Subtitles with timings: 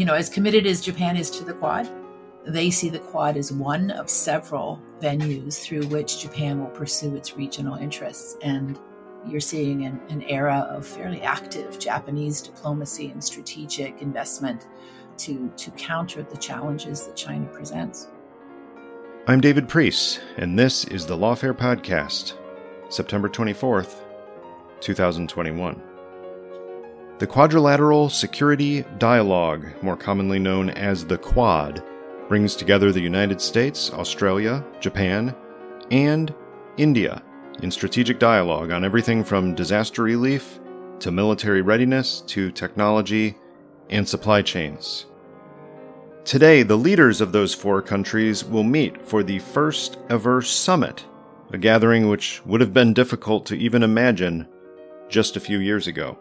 [0.00, 1.86] you know, as committed as Japan is to the Quad,
[2.46, 7.36] they see the Quad as one of several venues through which Japan will pursue its
[7.36, 8.38] regional interests.
[8.40, 8.78] And
[9.26, 14.68] you're seeing an, an era of fairly active Japanese diplomacy and strategic investment
[15.18, 18.08] to, to counter the challenges that China presents.
[19.26, 22.38] I'm David Priess, and this is the Lawfare Podcast,
[22.88, 23.96] September 24th,
[24.80, 25.89] 2021.
[27.20, 31.84] The Quadrilateral Security Dialogue, more commonly known as the Quad,
[32.28, 35.36] brings together the United States, Australia, Japan,
[35.90, 36.34] and
[36.78, 37.22] India
[37.62, 40.60] in strategic dialogue on everything from disaster relief
[41.00, 43.36] to military readiness to technology
[43.90, 45.04] and supply chains.
[46.24, 51.04] Today, the leaders of those four countries will meet for the first ever summit,
[51.52, 54.48] a gathering which would have been difficult to even imagine
[55.10, 56.16] just a few years ago.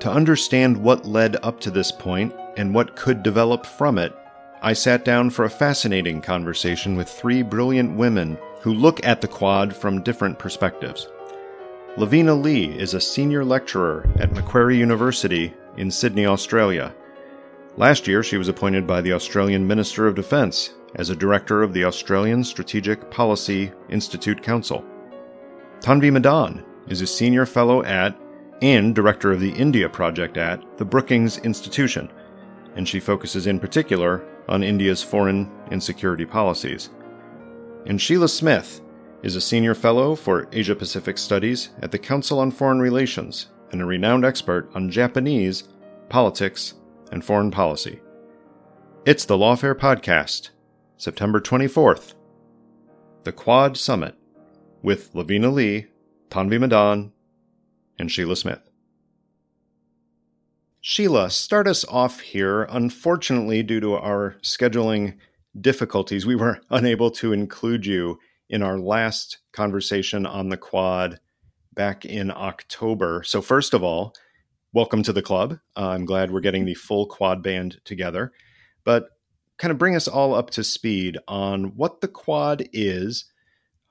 [0.00, 4.16] To understand what led up to this point and what could develop from it,
[4.62, 9.28] I sat down for a fascinating conversation with three brilliant women who look at the
[9.28, 11.08] Quad from different perspectives.
[11.96, 16.94] Lavina Lee is a senior lecturer at Macquarie University in Sydney, Australia.
[17.76, 21.72] Last year, she was appointed by the Australian Minister of Defence as a director of
[21.72, 24.84] the Australian Strategic Policy Institute Council.
[25.80, 28.16] Tanvi Madan is a senior fellow at
[28.62, 32.10] and director of the India project at the Brookings Institution,
[32.74, 36.90] and she focuses in particular on India's foreign and security policies.
[37.86, 38.80] And Sheila Smith
[39.22, 43.82] is a senior fellow for Asia Pacific Studies at the Council on Foreign Relations and
[43.82, 45.64] a renowned expert on Japanese,
[46.08, 46.74] politics,
[47.12, 48.00] and foreign policy.
[49.04, 50.50] It's the Lawfare Podcast,
[50.96, 52.14] September 24th,
[53.24, 54.14] the Quad Summit,
[54.82, 55.86] with Lavina Lee,
[56.30, 57.12] Tanvi Madan,
[57.98, 58.60] and Sheila Smith.
[60.80, 62.62] Sheila, start us off here.
[62.70, 65.16] Unfortunately, due to our scheduling
[65.60, 71.20] difficulties, we were unable to include you in our last conversation on the quad
[71.74, 73.22] back in October.
[73.24, 74.14] So, first of all,
[74.72, 75.58] welcome to the club.
[75.76, 78.32] Uh, I'm glad we're getting the full quad band together.
[78.84, 79.10] But
[79.58, 83.26] kind of bring us all up to speed on what the quad is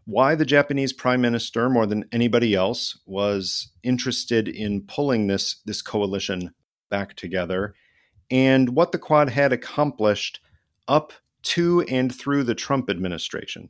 [0.07, 5.81] why the Japanese prime minister, more than anybody else, was interested in pulling this, this
[5.81, 6.53] coalition
[6.89, 7.75] back together,
[8.31, 10.39] and what the Quad had accomplished
[10.87, 11.11] up
[11.43, 13.67] to and through the Trump administration.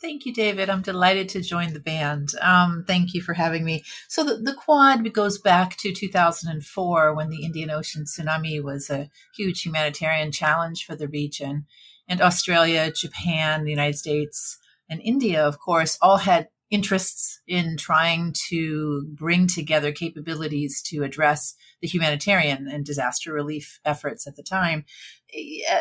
[0.00, 0.70] Thank you, David.
[0.70, 2.28] I'm delighted to join the band.
[2.40, 3.82] Um, thank you for having me.
[4.08, 9.10] So, the, the Quad goes back to 2004 when the Indian Ocean tsunami was a
[9.34, 11.66] huge humanitarian challenge for the region.
[12.06, 14.58] And Australia, Japan, the United States,
[14.88, 21.54] and India, of course, all had interests in trying to bring together capabilities to address
[21.80, 24.84] the humanitarian and disaster relief efforts at the time.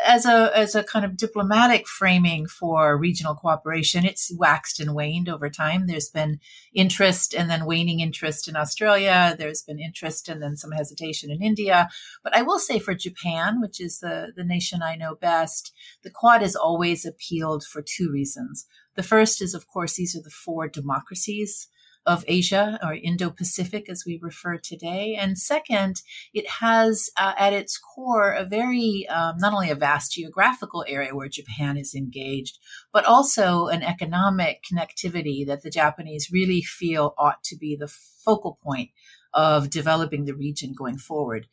[0.05, 5.29] As a as a kind of diplomatic framing for regional cooperation it's waxed and waned
[5.29, 5.85] over time.
[5.85, 6.39] There's been
[6.73, 9.35] interest and then waning interest in australia.
[9.37, 11.89] There's been interest and then some hesitation in india.
[12.23, 15.71] But i will say for japan which is the the nation i know best
[16.03, 18.65] the quad has always appealed for two reasons
[18.95, 21.67] the first is, of course, these are the four democracies
[22.05, 25.17] of Asia or Indo Pacific as we refer today.
[25.19, 26.01] And second,
[26.33, 31.15] it has uh, at its core a very, um, not only a vast geographical area
[31.15, 32.59] where Japan is engaged,
[32.93, 37.91] but also an economic connectivity that the Japanese really feel ought to be the
[38.23, 38.91] focal point
[39.33, 41.47] of developing the region going forward.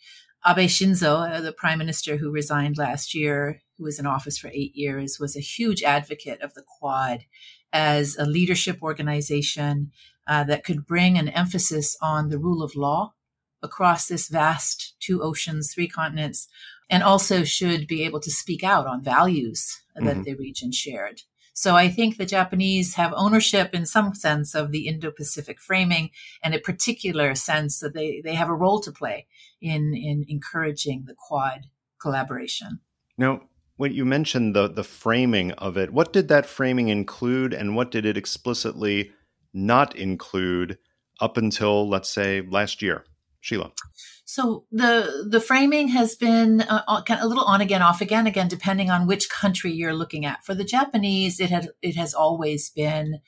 [0.47, 4.49] Abe Shinzo, uh, the prime minister who resigned last year, who was in office for
[4.49, 7.25] eight years, was a huge advocate of the Quad
[7.73, 9.93] as a leadership organization
[10.27, 13.15] uh, that could bring an emphasis on the rule of law
[13.63, 16.49] across this vast two oceans, three continents,
[16.91, 20.07] and also should be able to speak out on values mm-hmm.
[20.07, 21.23] that the region shared.
[21.53, 26.11] So I think the Japanese have ownership in some sense of the Indo-Pacific framing
[26.43, 29.27] and a particular sense that they, they have a role to play
[29.61, 31.67] in, in encouraging the Quad
[32.01, 32.81] collaboration.
[33.19, 33.43] Now,
[33.77, 37.91] when you mentioned the the framing of it, what did that framing include and what
[37.91, 39.13] did it explicitly
[39.53, 40.79] not include
[41.21, 43.05] up until let's say last year?
[43.43, 43.73] Sheila.
[44.25, 48.89] So the the framing has been uh, a little on again, off again, again depending
[48.89, 50.45] on which country you're looking at.
[50.45, 53.19] For the Japanese, it had it has always been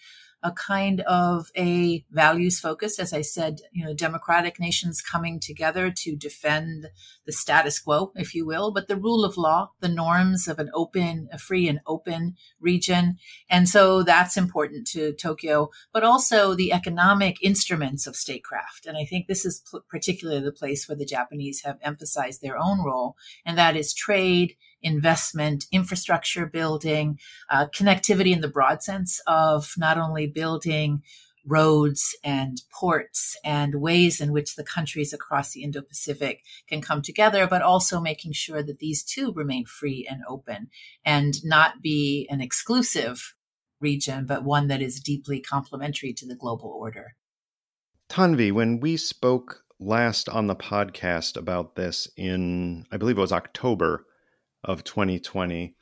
[0.45, 5.91] a kind of a values focus, as I said, you know, democratic nations coming together
[5.91, 6.89] to defend
[7.25, 10.71] the status quo, if you will, but the rule of law, the norms of an
[10.75, 13.17] open, a free and open region.
[13.49, 18.85] And so that's important to Tokyo, but also the economic instruments of statecraft.
[18.85, 22.85] And I think this is particularly the place where the Japanese have emphasized their own
[22.85, 23.17] role,
[23.47, 27.19] and that is trade investment, infrastructure building,
[27.51, 31.03] uh, connectivity in the broad sense of not only building
[31.47, 37.03] roads and ports and ways in which the countries across the Indo Pacific can come
[37.03, 40.69] together, but also making sure that these too remain free and open
[41.05, 43.35] and not be an exclusive
[43.81, 47.15] region, but one that is deeply complementary to the global order.
[48.09, 53.33] Tanvi, when we spoke last on the podcast about this in, I believe it was
[53.33, 54.07] October,
[54.65, 55.75] of 2020,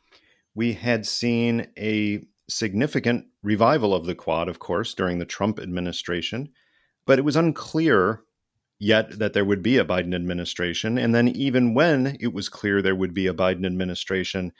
[0.54, 6.50] we had seen a significant revival of the Quad, of course, during the Trump administration,
[7.06, 8.22] but it was unclear
[8.78, 10.98] yet that there would be a Biden administration.
[10.98, 14.52] And then, even when it was clear there would be a Biden administration,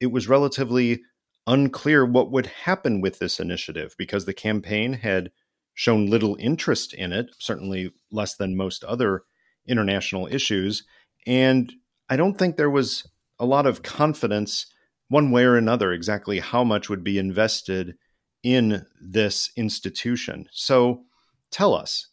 [0.00, 1.02] it was relatively
[1.46, 5.30] unclear what would happen with this initiative because the campaign had
[5.74, 9.22] shown little interest in it, certainly less than most other
[9.66, 10.82] international issues.
[11.26, 11.72] And
[12.08, 13.06] I don't think there was
[13.38, 14.66] a lot of confidence
[15.08, 17.96] one way or another exactly how much would be invested
[18.42, 20.48] in this institution.
[20.52, 21.04] So
[21.50, 22.08] tell us,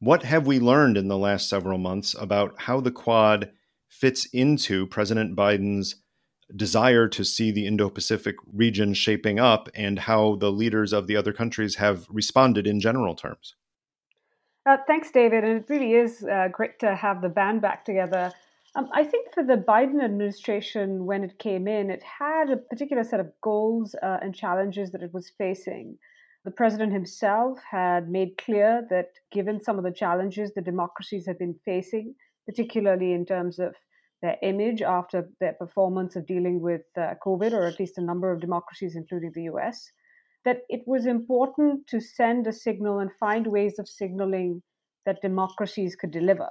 [0.00, 3.50] what have we learned in the last several months about how the Quad
[3.88, 5.96] fits into President Biden's
[6.54, 11.16] desire to see the Indo Pacific region shaping up and how the leaders of the
[11.16, 13.54] other countries have responded in general terms?
[14.64, 15.44] Uh, thanks, David.
[15.44, 18.32] And it really is uh, great to have the band back together.
[18.76, 23.02] Um, I think for the Biden administration, when it came in, it had a particular
[23.02, 25.96] set of goals uh, and challenges that it was facing.
[26.44, 31.38] The president himself had made clear that given some of the challenges the democracies have
[31.38, 32.14] been facing,
[32.46, 33.74] particularly in terms of
[34.22, 38.32] their image after their performance of dealing with uh, COVID, or at least a number
[38.32, 39.90] of democracies, including the US,
[40.44, 44.62] that it was important to send a signal and find ways of signaling
[45.06, 46.48] that democracies could deliver.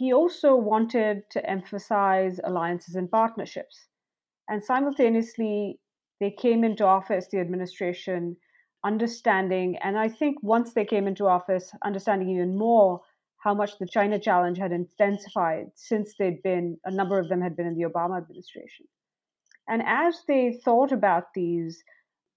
[0.00, 3.88] He also wanted to emphasize alliances and partnerships.
[4.48, 5.78] And simultaneously,
[6.20, 8.38] they came into office, the administration,
[8.82, 13.02] understanding, and I think once they came into office, understanding even more
[13.44, 17.54] how much the China challenge had intensified since they'd been, a number of them had
[17.54, 18.86] been in the Obama administration.
[19.68, 21.84] And as they thought about these,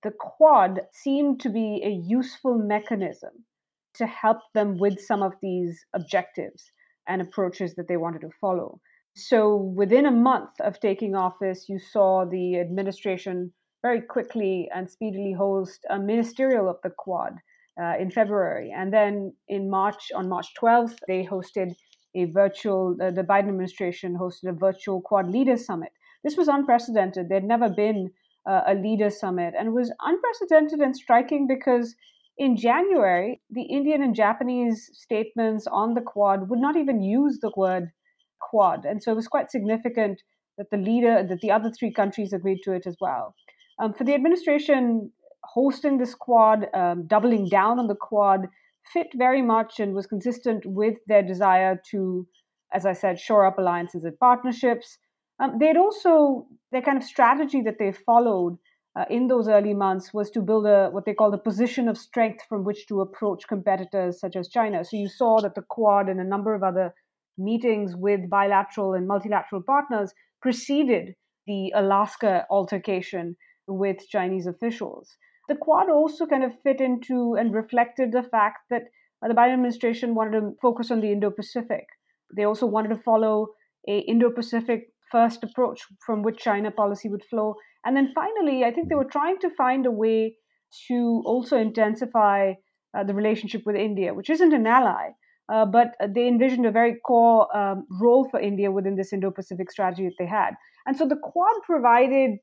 [0.03, 3.45] the Quad seemed to be a useful mechanism
[3.93, 6.73] to help them with some of these objectives
[7.07, 8.79] and approaches that they wanted to follow.
[9.15, 15.33] So within a month of taking office, you saw the administration very quickly and speedily
[15.33, 17.33] host a ministerial of the Quad
[17.79, 18.71] uh, in February.
[18.75, 21.75] And then in March, on March 12th, they hosted
[22.15, 25.91] a virtual, uh, the Biden administration hosted a virtual Quad Leaders Summit.
[26.23, 27.27] This was unprecedented.
[27.29, 28.11] There'd never been
[28.45, 31.95] uh, a leader summit and it was unprecedented and striking because
[32.37, 37.51] in January, the Indian and Japanese statements on the Quad would not even use the
[37.55, 37.89] word
[38.39, 38.85] Quad.
[38.85, 40.21] And so it was quite significant
[40.57, 43.35] that the leader, that the other three countries agreed to it as well.
[43.79, 45.11] Um, for the administration,
[45.43, 48.47] hosting this Quad, um, doubling down on the Quad,
[48.91, 52.27] fit very much and was consistent with their desire to,
[52.73, 54.97] as I said, shore up alliances and partnerships.
[55.39, 58.57] Um, they'd also, their kind of strategy that they followed
[58.95, 61.97] uh, in those early months was to build a what they call a position of
[61.97, 64.83] strength from which to approach competitors such as China.
[64.83, 66.93] So you saw that the Quad and a number of other
[67.37, 71.15] meetings with bilateral and multilateral partners preceded
[71.47, 73.35] the Alaska altercation
[73.67, 75.17] with Chinese officials.
[75.49, 78.83] The Quad also kind of fit into and reflected the fact that
[79.21, 81.85] the Biden administration wanted to focus on the Indo-Pacific.
[82.35, 83.47] They also wanted to follow
[83.87, 87.55] a Indo-Pacific first approach from which China policy would flow
[87.85, 90.37] and then finally, I think they were trying to find a way
[90.87, 92.53] to also intensify
[92.97, 95.09] uh, the relationship with India, which isn't an ally,
[95.51, 99.69] uh, but they envisioned a very core um, role for India within this Indo Pacific
[99.71, 100.51] strategy that they had.
[100.85, 102.37] And so the Quad provided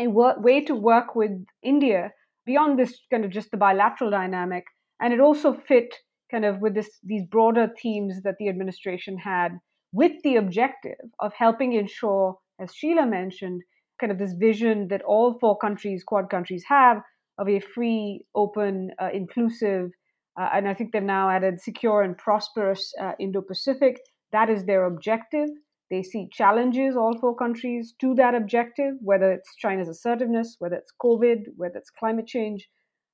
[0.00, 1.32] a way to work with
[1.62, 2.12] India
[2.46, 4.64] beyond this kind of just the bilateral dynamic.
[5.00, 5.94] And it also fit
[6.30, 9.58] kind of with this these broader themes that the administration had
[9.92, 13.62] with the objective of helping ensure, as Sheila mentioned,
[14.00, 16.98] kind of this vision that all four countries, Quad countries, have
[17.38, 19.90] of a free, open, uh, inclusive,
[20.38, 24.00] uh, and I think they've now added secure and prosperous uh, Indo Pacific.
[24.32, 25.48] That is their objective.
[25.90, 30.92] They see challenges, all four countries, to that objective, whether it's China's assertiveness, whether it's
[31.02, 32.68] COVID, whether it's climate change.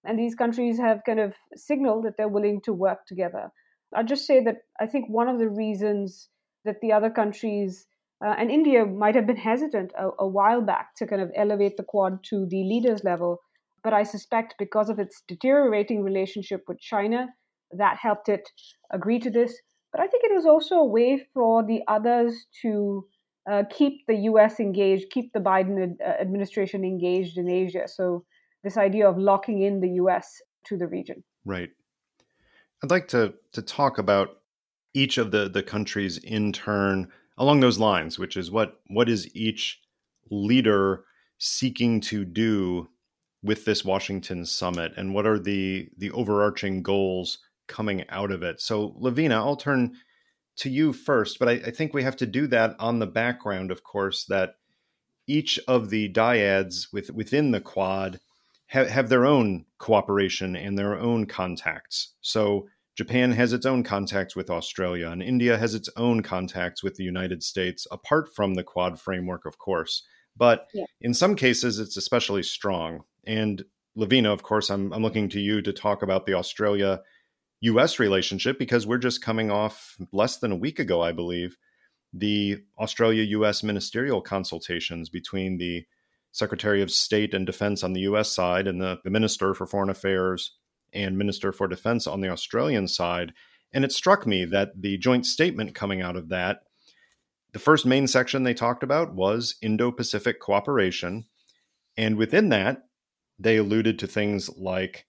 [0.04, 3.50] And these countries have kind of signaled that they're willing to work together.
[3.94, 6.28] I'll just say that I think one of the reasons
[6.64, 7.86] that the other countries
[8.24, 11.76] uh, and India might have been hesitant a, a, while back to kind of elevate
[11.76, 13.40] the Quad to the leaders level.
[13.82, 17.28] But I suspect because of its deteriorating relationship with China,
[17.72, 18.48] that helped it
[18.90, 19.60] agree to this.
[19.92, 23.06] But I think it was also a way for the others to
[23.50, 27.86] uh, keep the US engaged, keep the Biden ad- uh, administration engaged in Asia.
[27.86, 28.24] So,
[28.62, 31.22] this idea of locking in the US to the region.
[31.44, 31.68] Right.
[32.82, 34.38] I'd like to, to talk about
[34.94, 39.34] each of the, the countries in turn along those lines, which is what what is
[39.34, 39.80] each
[40.30, 41.04] leader
[41.38, 42.88] seeking to do
[43.42, 48.60] with this Washington summit, and what are the the overarching goals coming out of it?
[48.60, 49.96] So, Lavina, I'll turn
[50.56, 53.70] to you first, but I, I think we have to do that on the background,
[53.70, 54.54] of course, that
[55.26, 58.20] each of the dyads with, within the Quad
[58.66, 62.14] have, have their own cooperation and their own contacts.
[62.20, 66.94] So Japan has its own contacts with Australia, and India has its own contacts with
[66.94, 70.02] the United States, apart from the Quad framework, of course.
[70.36, 70.84] But yeah.
[71.00, 73.02] in some cases, it's especially strong.
[73.26, 73.64] And
[73.96, 77.02] Lavina, of course, I'm, I'm looking to you to talk about the Australia
[77.60, 81.56] US relationship because we're just coming off less than a week ago, I believe,
[82.12, 85.84] the Australia US ministerial consultations between the
[86.32, 89.90] Secretary of State and Defense on the US side and the, the Minister for Foreign
[89.90, 90.52] Affairs
[90.94, 93.32] and Minister for Defense on the Australian side.
[93.72, 96.60] And it struck me that the joint statement coming out of that,
[97.52, 101.26] the first main section they talked about was Indo Pacific cooperation.
[101.96, 102.82] And within that,
[103.38, 105.06] they alluded to things like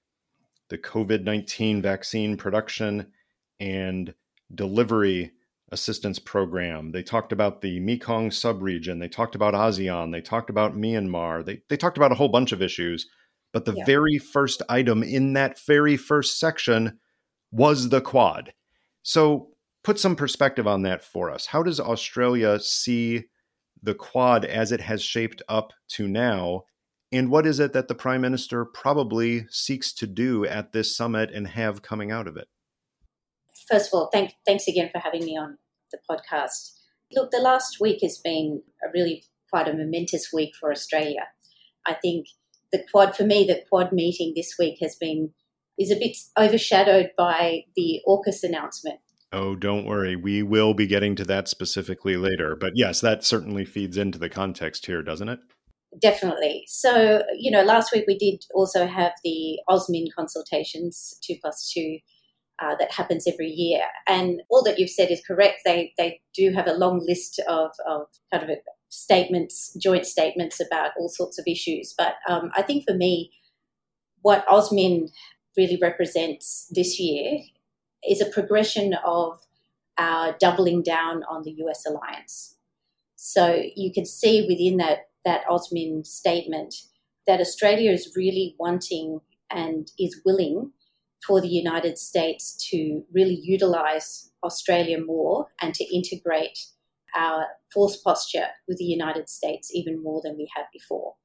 [0.70, 3.12] the COVID 19 vaccine production
[3.60, 4.14] and
[4.54, 5.32] delivery
[5.72, 6.92] assistance program.
[6.92, 9.00] They talked about the Mekong subregion.
[9.00, 10.12] They talked about ASEAN.
[10.12, 11.46] They talked about Myanmar.
[11.46, 13.08] They, they talked about a whole bunch of issues.
[13.56, 13.86] But the yeah.
[13.86, 17.00] very first item in that very first section
[17.54, 18.52] was the quad.
[19.02, 21.46] So put some perspective on that for us.
[21.46, 23.24] How does Australia see
[23.82, 26.64] the quad as it has shaped up to now?
[27.14, 31.32] And what is it that the prime minister probably seeks to do at this summit
[31.34, 32.50] and have coming out of it?
[33.72, 35.60] First of all, thank, thanks again for having me on
[35.94, 36.74] the podcast.
[37.14, 41.28] Look, the last week has been a really quite a momentous week for Australia.
[41.86, 42.26] I think
[42.76, 45.32] the quad for me the quad meeting this week has been
[45.80, 49.00] is a bit overshadowed by the AUKUS announcement.
[49.32, 50.16] Oh, don't worry.
[50.16, 52.56] We will be getting to that specifically later.
[52.56, 55.40] But yes, that certainly feeds into the context here, doesn't it?
[56.02, 56.64] Definitely.
[56.68, 61.98] So, you know, last week we did also have the AUSMIN consultations, two plus two,
[62.62, 63.82] uh, that happens every year.
[64.08, 65.62] And all that you've said is correct.
[65.66, 68.50] They they do have a long list of, of kind of
[68.96, 71.94] statements, joint statements about all sorts of issues.
[71.98, 73.32] But um, I think for me,
[74.22, 75.10] what AUSMIN
[75.58, 77.40] really represents this year
[78.08, 79.40] is a progression of
[79.98, 82.58] our doubling down on the US alliance.
[83.16, 86.76] So you can see within that, that AUSMIN statement
[87.28, 90.72] that Australia is really wanting and is willing
[91.26, 96.60] for the United States to really utilize Australia more and to integrate
[97.16, 101.16] our force posture with the United States even more than we had before.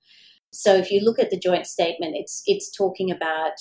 [0.53, 3.55] So if you look at the joint statement, it's it's talking about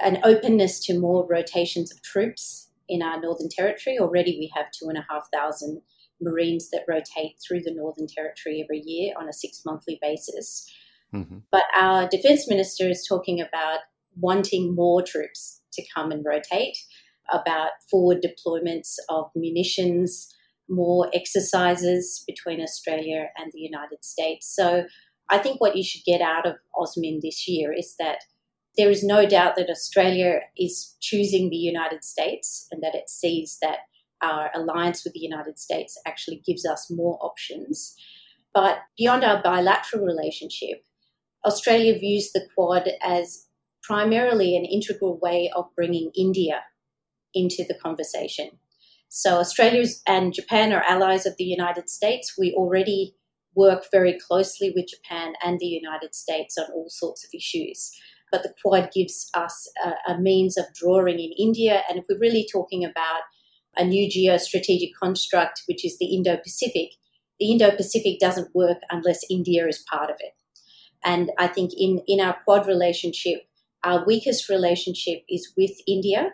[0.00, 3.98] an openness to more rotations of troops in our Northern Territory.
[3.98, 5.82] Already we have two and a half thousand
[6.20, 10.70] Marines that rotate through the Northern Territory every year on a six monthly basis.
[11.14, 11.38] Mm-hmm.
[11.50, 13.80] But our defense minister is talking about
[14.16, 16.76] wanting more troops to come and rotate,
[17.30, 20.34] about forward deployments of munitions,
[20.72, 24.52] more exercises between Australia and the United States.
[24.54, 24.84] So
[25.30, 28.18] I think what you should get out of AUSMIN this year is that
[28.76, 33.58] there is no doubt that Australia is choosing the United States and that it sees
[33.60, 33.78] that
[34.22, 37.94] our alliance with the United States actually gives us more options.
[38.54, 40.84] But beyond our bilateral relationship,
[41.44, 43.46] Australia views the Quad as
[43.82, 46.62] primarily an integral way of bringing India
[47.34, 48.50] into the conversation.
[49.14, 52.32] So, Australia and Japan are allies of the United States.
[52.38, 53.14] We already
[53.54, 57.90] work very closely with Japan and the United States on all sorts of issues.
[58.30, 61.82] But the Quad gives us a, a means of drawing in India.
[61.90, 63.20] And if we're really talking about
[63.76, 66.92] a new geostrategic construct, which is the Indo Pacific,
[67.38, 70.32] the Indo Pacific doesn't work unless India is part of it.
[71.04, 73.42] And I think in, in our Quad relationship,
[73.84, 76.30] our weakest relationship is with India,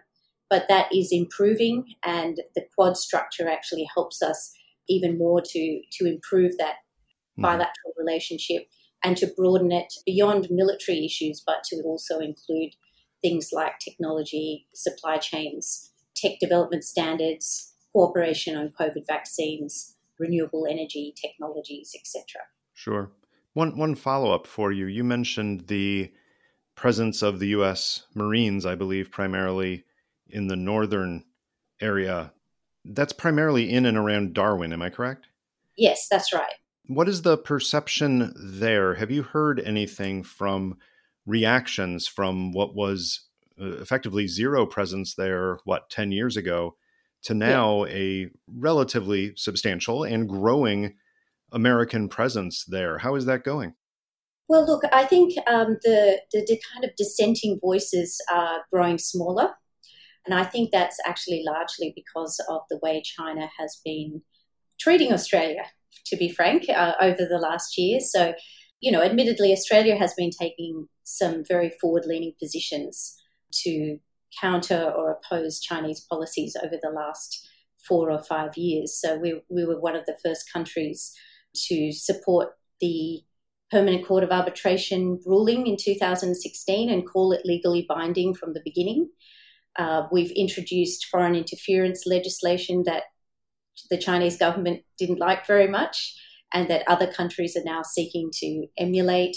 [0.51, 4.53] but that is improving, and the Quad structure actually helps us
[4.89, 6.77] even more to, to improve that
[7.39, 7.43] mm.
[7.43, 8.67] bilateral relationship
[9.05, 12.73] and to broaden it beyond military issues, but to also include
[13.23, 21.95] things like technology, supply chains, tech development standards, cooperation on COVID vaccines, renewable energy technologies,
[21.95, 22.43] etc.
[22.75, 23.11] Sure.
[23.55, 24.87] One one follow up for you.
[24.87, 26.13] You mentioned the
[26.75, 28.05] presence of the U.S.
[28.15, 29.85] Marines, I believe, primarily
[30.31, 31.25] in the northern
[31.81, 32.33] area.
[32.85, 34.73] That's primarily in and around Darwin.
[34.73, 35.27] Am I correct?
[35.77, 36.55] Yes, that's right.
[36.87, 38.95] What is the perception there?
[38.95, 40.79] Have you heard anything from
[41.27, 43.29] reactions from what was
[43.61, 46.77] uh, effectively zero presence there, what, 10 years ago,
[47.23, 47.93] to now yeah.
[47.95, 50.95] a relatively substantial and growing
[51.53, 52.99] American presence there.
[52.99, 53.75] How is that going?
[54.49, 59.51] Well, look, I think um, the, the, the kind of dissenting voices are growing smaller.
[60.29, 64.21] And I think that's actually largely because of the way China has been
[64.79, 65.63] treating Australia,
[66.05, 67.99] to be frank, uh, over the last year.
[67.99, 68.35] So,
[68.81, 73.17] you know, admittedly, Australia has been taking some very forward leaning positions
[73.63, 73.99] to
[74.39, 77.49] counter or oppose Chinese policies over the last
[77.89, 79.01] four or five years.
[79.01, 81.11] So we, we were one of the first countries
[81.69, 82.51] to support
[82.83, 83.23] the
[83.71, 89.09] Permanent Court of Arbitration ruling in 2016 and call it legally binding from the beginning.
[89.77, 93.05] Uh, we've introduced foreign interference legislation that
[93.91, 96.17] the Chinese government didn't like very much
[96.53, 99.37] and that other countries are now seeking to emulate.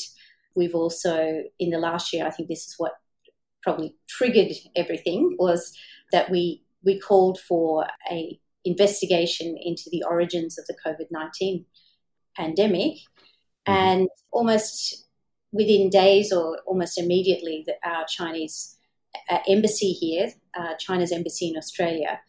[0.56, 2.93] We've also, in the last year, I think this is what
[3.62, 5.77] probably triggered everything was
[6.12, 11.65] that we we called for a investigation into the origins of the COVID nineteen
[12.36, 13.71] pandemic, mm-hmm.
[13.71, 15.06] and almost
[15.51, 18.77] within days or almost immediately, that our Chinese
[19.47, 22.19] embassy here, uh, China's embassy in Australia,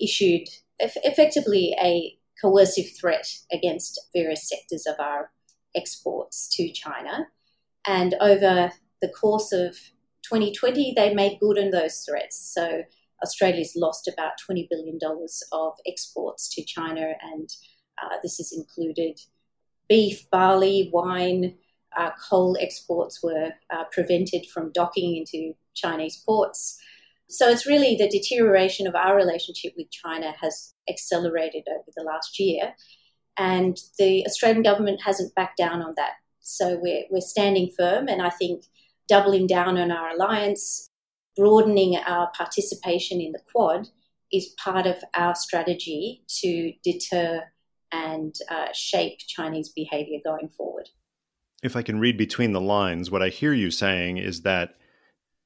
[0.00, 0.48] issued
[0.80, 5.30] eff- effectively a coercive threat against various sectors of our
[5.74, 7.28] exports to China.
[7.86, 9.74] And over the course of
[10.22, 12.52] 2020, they made good on those threats.
[12.54, 12.82] So
[13.22, 14.98] Australia's lost about $20 billion
[15.52, 17.48] of exports to China, and
[18.02, 19.20] uh, this has included
[19.88, 21.56] beef, barley, wine.
[21.96, 26.78] Uh, coal exports were uh, prevented from docking into Chinese ports.
[27.28, 32.40] So it's really the deterioration of our relationship with China has accelerated over the last
[32.40, 32.74] year.
[33.36, 36.14] And the Australian government hasn't backed down on that.
[36.40, 38.08] So we're, we're standing firm.
[38.08, 38.64] And I think
[39.08, 40.88] doubling down on our alliance,
[41.36, 43.88] broadening our participation in the Quad
[44.32, 47.42] is part of our strategy to deter
[47.92, 50.88] and uh, shape Chinese behavior going forward.
[51.62, 54.76] If I can read between the lines, what I hear you saying is that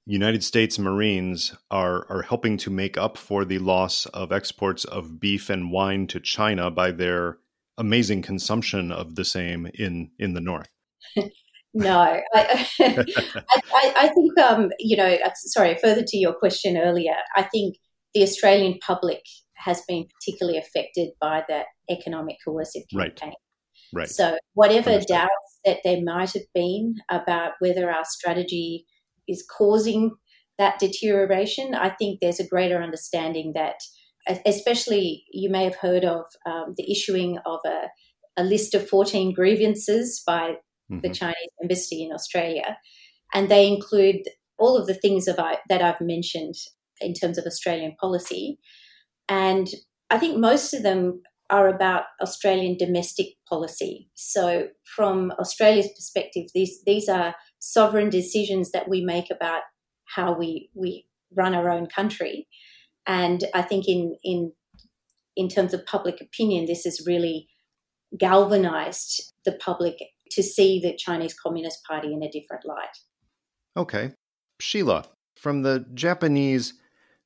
[0.07, 5.19] United States Marines are are helping to make up for the loss of exports of
[5.19, 7.39] beef and wine to China by their
[7.79, 10.69] amazing consumption of the same in in the north.
[11.77, 11.99] No,
[12.35, 17.43] I, I, I, think, um, you know, uh, sorry, further to your question earlier, I
[17.43, 17.75] think
[18.15, 19.23] the Australian public
[19.57, 23.33] has been particularly affected by the economic coercive campaign.
[23.93, 24.03] Right.
[24.03, 24.09] right.
[24.09, 28.87] So, whatever doubts that there might have been about whether our strategy
[29.29, 30.13] is causing
[30.59, 33.77] that deterioration, I think there's a greater understanding that,
[34.47, 37.89] especially you may have heard of um, the issuing of a,
[38.37, 40.57] a list of 14 grievances by
[40.91, 41.01] mm-hmm.
[41.01, 42.79] the Chinese embassy in Australia.
[43.33, 44.23] And they include
[44.59, 46.55] all of the things I, that I've mentioned
[47.01, 48.59] in terms of Australian policy.
[49.29, 49.67] And
[50.11, 54.09] I think most of them are about Australian domestic policy.
[54.15, 57.35] So, from Australia's perspective, these, these are
[57.65, 59.63] sovereign decisions that we make about
[60.05, 62.47] how we, we run our own country.
[63.07, 64.53] And I think in, in,
[65.35, 67.49] in terms of public opinion, this has really
[68.19, 69.97] galvanized the public
[70.31, 72.99] to see the Chinese Communist Party in a different light.
[73.77, 74.13] Okay.
[74.61, 76.75] Sheila, from the Japanese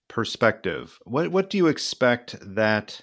[0.08, 3.02] perspective, what, what do you expect that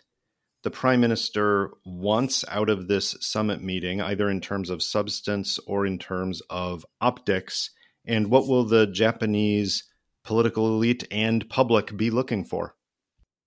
[0.66, 5.86] the Prime Minister wants out of this summit meeting, either in terms of substance or
[5.86, 7.70] in terms of optics?
[8.04, 9.84] And what will the Japanese
[10.24, 12.76] political elite and public be looking for?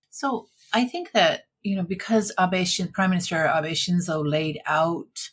[0.09, 5.29] So I think that, you know, because Abe Shin, Prime Minister Abe Shinzo laid out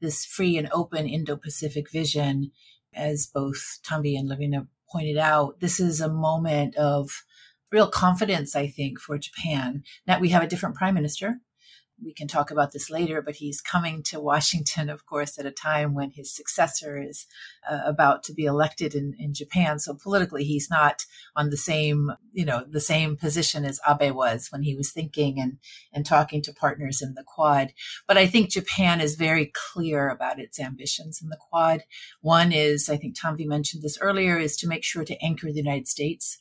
[0.00, 2.50] this free and open Indo Pacific vision,
[2.94, 7.10] as both Tanvi and Lavina pointed out, this is a moment of
[7.72, 9.82] real confidence, I think, for Japan.
[10.06, 11.40] Now we have a different prime minister
[12.02, 15.50] we can talk about this later, but he's coming to Washington, of course, at a
[15.50, 17.26] time when his successor is
[17.68, 19.78] uh, about to be elected in, in Japan.
[19.78, 24.48] So politically, he's not on the same, you know, the same position as Abe was
[24.50, 25.58] when he was thinking and,
[25.92, 27.72] and talking to partners in the Quad.
[28.06, 31.82] But I think Japan is very clear about its ambitions in the Quad.
[32.20, 35.58] One is, I think Tanvi mentioned this earlier, is to make sure to anchor the
[35.58, 36.38] United States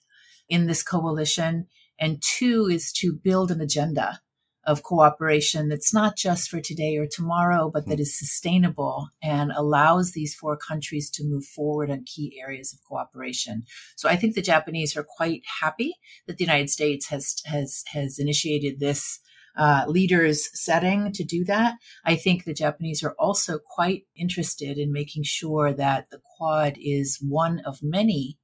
[0.49, 1.67] in this coalition.
[1.99, 4.19] And two is to build an agenda
[4.65, 8.03] of cooperation that's not just for today or tomorrow, but that hmm.
[8.03, 13.63] sustainable and allows these four countries to move forward on key areas of cooperation.
[13.95, 15.95] So I think the Japanese are quite happy
[16.27, 19.19] that the United States has has has initiated this
[19.57, 21.75] uh, leaders setting to do that.
[22.03, 27.19] I think the Japanese are also quite interested in making sure that the Quad is
[27.21, 28.37] one of many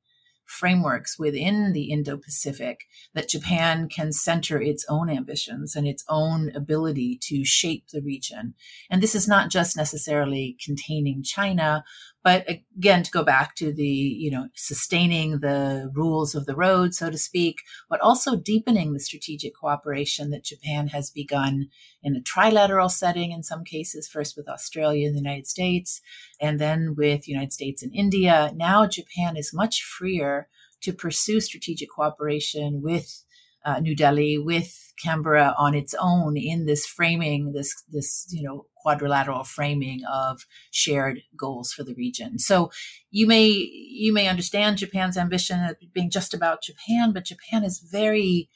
[0.52, 2.82] frameworks within the Indo Pacific
[3.14, 8.54] that Japan can center its own ambitions and its own ability to shape the region.
[8.90, 11.84] And this is not just necessarily containing China,
[12.24, 16.94] but again, to go back to the, you know, sustaining the rules of the road,
[16.94, 21.70] so to speak, but also deepening the strategic cooperation that Japan has begun
[22.04, 26.02] in a trilateral setting in some cases, first with Australia and the United States,
[26.40, 28.52] and then with United States and India.
[28.56, 30.48] Now Japan is much freer
[30.82, 33.24] to pursue strategic cooperation with
[33.66, 38.66] uh, New Delhi, with Canberra on its own in this framing, this this you know
[38.76, 42.40] quadrilateral framing of shared goals for the region.
[42.40, 42.72] So
[43.10, 48.50] you may you may understand Japan's ambition being just about Japan, but Japan is very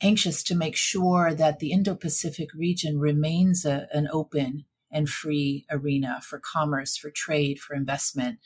[0.00, 6.20] anxious to make sure that the Indo-Pacific region remains a, an open and free arena
[6.22, 8.38] for commerce, for trade, for investment,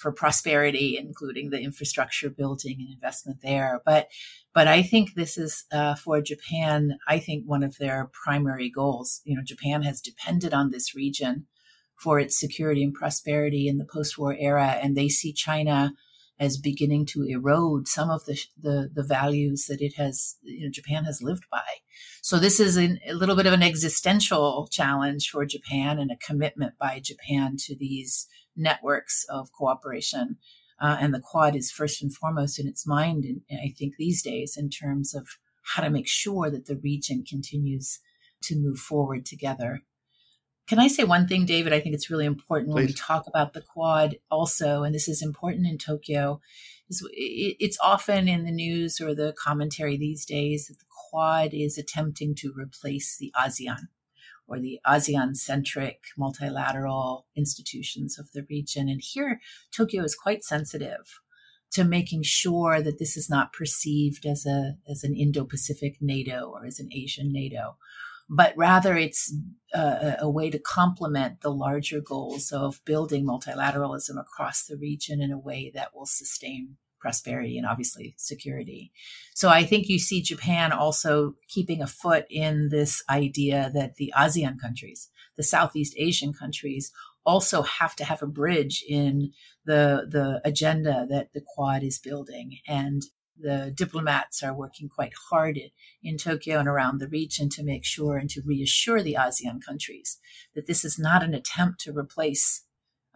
[0.00, 3.80] for prosperity, including the infrastructure building and investment there.
[3.84, 4.08] But
[4.54, 6.98] but I think this is uh, for Japan.
[7.06, 9.20] I think one of their primary goals.
[9.24, 11.46] You know, Japan has depended on this region
[11.96, 15.92] for its security and prosperity in the post-war era, and they see China
[16.40, 20.70] as beginning to erode some of the, the, the values that it has, you know,
[20.70, 21.60] Japan has lived by.
[22.22, 26.16] So this is an, a little bit of an existential challenge for Japan and a
[26.16, 28.26] commitment by Japan to these
[28.60, 30.36] networks of cooperation.
[30.80, 34.22] Uh, and the Quad is first and foremost in its mind, in, I think, these
[34.22, 35.28] days in terms of
[35.62, 38.00] how to make sure that the region continues
[38.44, 39.82] to move forward together.
[40.66, 41.72] Can I say one thing, David?
[41.72, 42.74] I think it's really important Please.
[42.74, 46.40] when we talk about the Quad also, and this is important in Tokyo,
[46.88, 51.76] is it's often in the news or the commentary these days that the Quad is
[51.76, 53.88] attempting to replace the ASEAN
[54.50, 58.88] or the ASEAN centric multilateral institutions of the region.
[58.88, 59.40] And here,
[59.74, 61.20] Tokyo is quite sensitive
[61.72, 66.66] to making sure that this is not perceived as a as an Indo-Pacific NATO or
[66.66, 67.76] as an Asian NATO,
[68.28, 69.32] but rather it's
[69.72, 75.22] uh, a, a, way to complement the larger goals of building multilateralism across the region
[75.22, 78.92] in a way that will sustain prosperity and obviously security.
[79.34, 84.12] So I think you see Japan also keeping a foot in this idea that the
[84.16, 86.92] ASEAN countries, the Southeast Asian countries,
[87.24, 89.32] also have to have a bridge in
[89.64, 92.58] the the agenda that the Quad is building.
[92.66, 93.02] And
[93.42, 95.58] the diplomats are working quite hard
[96.02, 100.18] in Tokyo and around the region to make sure and to reassure the ASEAN countries
[100.54, 102.64] that this is not an attempt to replace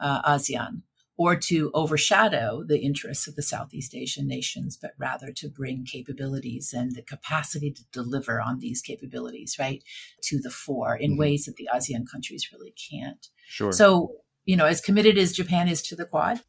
[0.01, 0.83] uh, ASEAN,
[1.17, 6.73] or to overshadow the interests of the Southeast Asian nations, but rather to bring capabilities
[6.73, 9.83] and the capacity to deliver on these capabilities, right,
[10.23, 11.21] to the fore in mm-hmm.
[11.21, 13.29] ways that the ASEAN countries really can't.
[13.47, 13.73] Sure.
[13.73, 16.41] So, you know, as committed as Japan is to the Quad,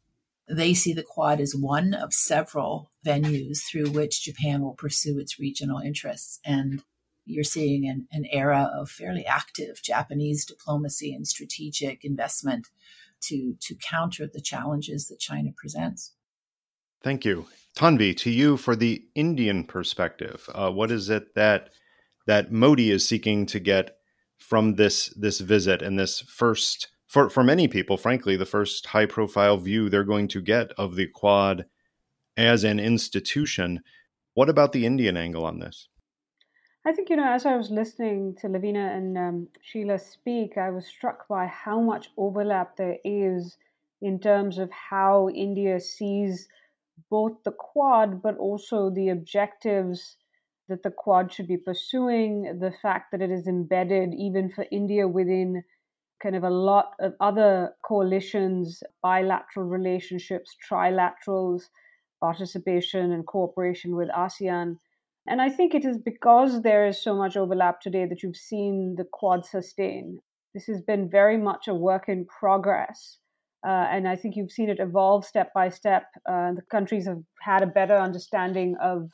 [0.48, 5.38] they see the Quad as one of several venues through which Japan will pursue its
[5.38, 6.40] regional interests.
[6.44, 6.82] And
[7.24, 12.68] you're seeing an, an era of fairly active Japanese diplomacy and strategic investment
[13.22, 16.14] to to counter the challenges that China presents.
[17.02, 18.16] Thank you, Tanvi.
[18.18, 21.70] To you for the Indian perspective, uh, what is it that
[22.26, 23.96] that Modi is seeking to get
[24.38, 29.06] from this this visit and this first for for many people, frankly, the first high
[29.06, 31.66] profile view they're going to get of the Quad
[32.36, 33.80] as an institution.
[34.34, 35.88] What about the Indian angle on this?
[36.86, 40.70] I think, you know, as I was listening to Lavina and um, Sheila speak, I
[40.70, 43.56] was struck by how much overlap there is
[44.00, 46.48] in terms of how India sees
[47.10, 50.16] both the Quad, but also the objectives
[50.68, 55.08] that the Quad should be pursuing, the fact that it is embedded even for India
[55.08, 55.64] within
[56.22, 61.64] kind of a lot of other coalitions, bilateral relationships, trilaterals,
[62.20, 64.78] participation and cooperation with ASEAN.
[65.28, 68.94] And I think it is because there is so much overlap today that you've seen
[68.96, 70.20] the Quad sustain.
[70.54, 73.18] This has been very much a work in progress.
[73.66, 76.04] Uh, and I think you've seen it evolve step by step.
[76.28, 79.10] Uh, the countries have had a better understanding of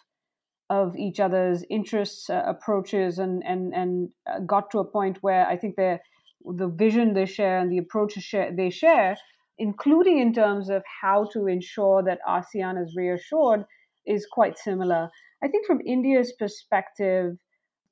[0.71, 5.47] of each other's interests, uh, approaches, and and and uh, got to a point where
[5.47, 6.01] I think the
[6.45, 9.17] the vision they share and the approaches share, they share,
[9.59, 13.65] including in terms of how to ensure that ASEAN is reassured,
[14.07, 15.11] is quite similar.
[15.43, 17.37] I think from India's perspective,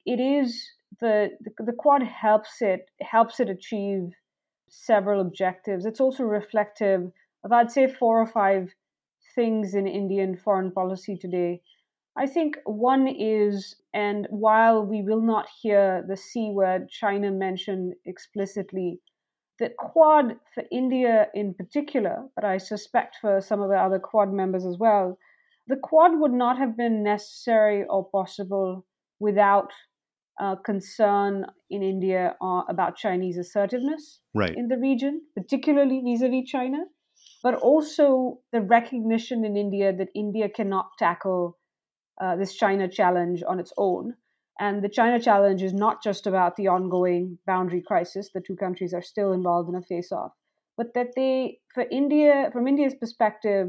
[0.06, 0.64] it is
[1.00, 4.12] the the, the Quad helps it helps it achieve
[4.68, 5.84] several objectives.
[5.84, 7.10] It's also reflective
[7.44, 8.72] of, I'd say, four or five
[9.34, 11.60] things in Indian foreign policy today.
[12.16, 17.94] I think one is, and while we will not hear the C word China mentioned
[18.04, 19.00] explicitly,
[19.58, 24.32] the Quad for India in particular, but I suspect for some of the other Quad
[24.32, 25.18] members as well,
[25.66, 28.84] the Quad would not have been necessary or possible
[29.18, 29.70] without
[30.40, 34.54] uh, concern in India uh, about Chinese assertiveness right.
[34.56, 36.78] in the region, particularly vis a vis China,
[37.42, 41.58] but also the recognition in India that India cannot tackle
[42.20, 44.14] uh, this China challenge on its own.
[44.58, 48.92] And the China challenge is not just about the ongoing boundary crisis, the two countries
[48.92, 50.32] are still involved in a face off,
[50.76, 53.68] but that they, for India, from India's perspective,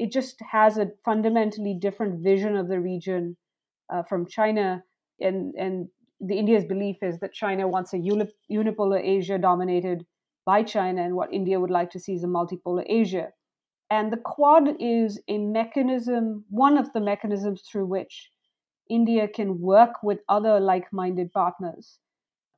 [0.00, 3.36] it just has a fundamentally different vision of the region
[3.92, 4.82] uh, from China.
[5.20, 5.88] And, and
[6.20, 10.06] the India's belief is that China wants a unipolar Asia dominated
[10.46, 13.28] by China, and what India would like to see is a multipolar Asia.
[13.90, 18.30] And the Quad is a mechanism, one of the mechanisms through which
[18.88, 21.98] India can work with other like minded partners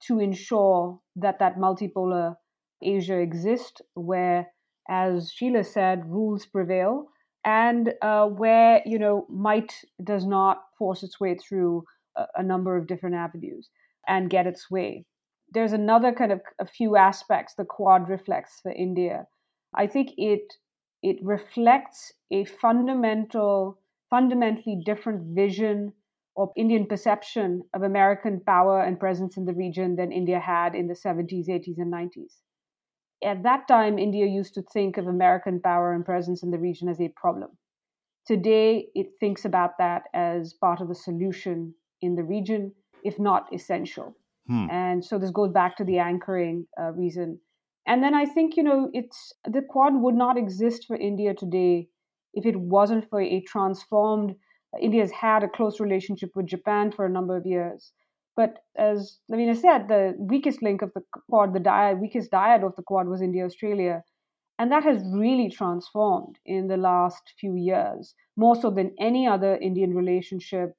[0.07, 2.37] to ensure that that multipolar
[2.81, 4.53] Asia exists, where,
[4.89, 7.09] as Sheila said, rules prevail,
[7.45, 9.75] and uh, where you know might
[10.05, 11.85] does not force its way through
[12.17, 13.71] a, a number of different avenues
[14.07, 15.05] and get its way.
[15.53, 19.27] There's another kind of a few aspects the Quad reflects for India.
[19.75, 20.55] I think it
[21.03, 23.79] it reflects a fundamental,
[24.09, 25.93] fundamentally different vision
[26.37, 30.87] of Indian perception of American power and presence in the region than India had in
[30.87, 32.37] the 70s, 80s, and 90s.
[33.25, 36.89] At that time, India used to think of American power and presence in the region
[36.89, 37.51] as a problem.
[38.27, 42.73] Today, it thinks about that as part of the solution in the region,
[43.05, 44.17] if not essential.
[44.47, 44.67] Hmm.
[44.71, 47.41] And so this goes back to the anchoring uh, reason
[47.87, 51.89] and then I think, you know, it's the Quad would not exist for India today
[52.33, 54.37] if it wasn't for a transformed.
[54.81, 57.93] India's had a close relationship with Japan for a number of years.
[58.37, 62.75] But as Lavina said, the weakest link of the Quad, the dyad, weakest dyad of
[62.77, 64.03] the Quad was India Australia.
[64.59, 69.57] And that has really transformed in the last few years, more so than any other
[69.57, 70.71] Indian relationship.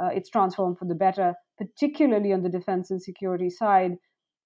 [0.00, 3.92] Uh, it's transformed for the better, particularly on the defense and security side,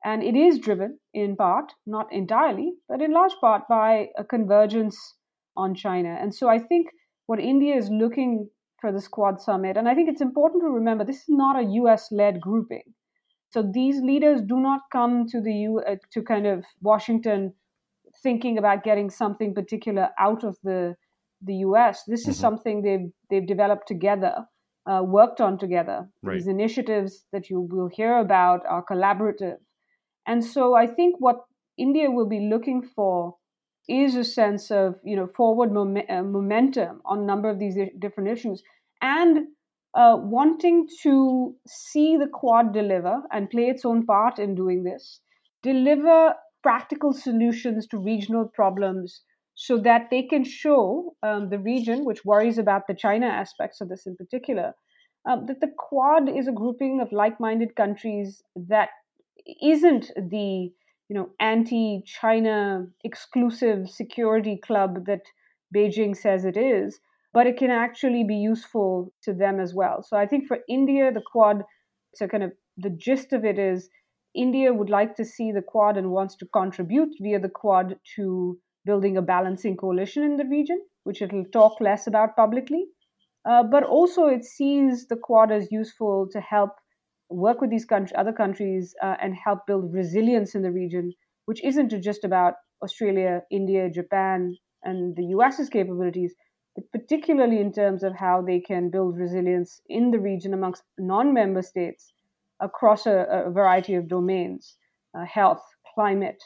[0.05, 5.15] and it is driven in part, not entirely, but in large part by a convergence
[5.57, 6.17] on China.
[6.21, 6.89] And so I think
[7.27, 8.49] what India is looking
[8.81, 11.69] for this Quad summit, and I think it's important to remember this is not a
[11.83, 12.95] US led grouping.
[13.51, 17.55] So these leaders do not come to the U uh, to kind of Washington
[18.23, 20.97] thinking about getting something particular out of the
[21.43, 22.03] the US.
[22.07, 22.31] This mm-hmm.
[22.31, 24.45] is something they've they've developed together,
[24.87, 26.09] uh, worked on together.
[26.23, 26.35] Right.
[26.35, 29.59] These initiatives that you will hear about are collaborative.
[30.27, 31.37] And so I think what
[31.79, 33.37] India will be looking for
[33.89, 37.77] is a sense of you know forward mom- uh, momentum on a number of these
[37.99, 38.63] different issues.
[39.01, 39.49] And
[39.95, 45.21] uh, wanting to see the quad deliver and play its own part in doing this
[45.63, 49.23] deliver practical solutions to regional problems
[49.55, 53.89] so that they can show um, the region which worries about the china aspects of
[53.89, 54.73] this in particular
[55.29, 58.91] um, that the quad is a grouping of like-minded countries that
[59.63, 60.71] isn't the
[61.09, 65.23] you know anti-China exclusive security club that
[65.75, 67.01] Beijing says it is,
[67.33, 70.03] but it can actually be useful to them as well.
[70.03, 71.63] So I think for India, the Quad,
[72.15, 73.89] so kind of the gist of it is
[74.35, 78.59] India would like to see the Quad and wants to contribute via the Quad to
[78.85, 82.87] building a balancing coalition in the region, which it'll talk less about publicly.
[83.49, 86.71] Uh, but also, it sees the Quad as useful to help
[87.31, 91.13] work with these country, other countries uh, and help build resilience in the region,
[91.47, 96.35] which isn't just about Australia, India, Japan, and the US's capabilities,
[96.75, 101.35] but particularly in terms of how they can build resilience in the region amongst non
[101.35, 102.13] member states
[102.61, 104.77] across a, a, variety of domains
[105.15, 105.63] uh, health,
[105.95, 106.43] climate,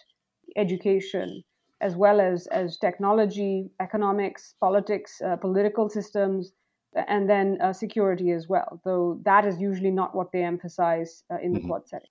[0.56, 1.42] education,
[1.80, 6.52] as well as, as technology, economics, politics, uh, political systems,
[6.94, 11.38] and then uh, security as well, though that is usually not what they emphasize uh,
[11.42, 11.68] in the mm-hmm.
[11.68, 12.08] quad setting.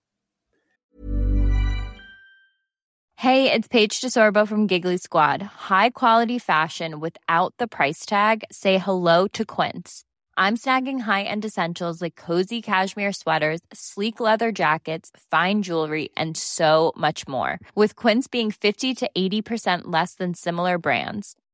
[3.18, 5.44] Hey, it's Paige DeSorbo from Giggly Squad.
[5.44, 8.44] High quality fashion without the price tag?
[8.52, 10.04] Say hello to Quince.
[10.38, 16.36] I'm snagging high end essentials like cozy cashmere sweaters, sleek leather jackets, fine jewelry, and
[16.36, 17.60] so much more.
[17.76, 21.36] With Quince being 50 to 80% less than similar brands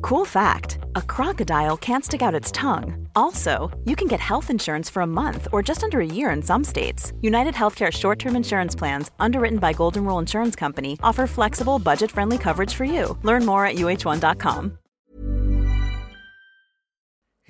[0.00, 3.08] cool fact a crocodile can't stick out its tongue.
[3.14, 6.42] Also you can get health insurance for a month or just under a year in
[6.42, 7.12] some states.
[7.20, 12.74] United healthcare short-term insurance plans underwritten by golden rule insurance company offer flexible budget-friendly coverage
[12.74, 13.16] for you.
[13.22, 14.78] Learn more at uh1.com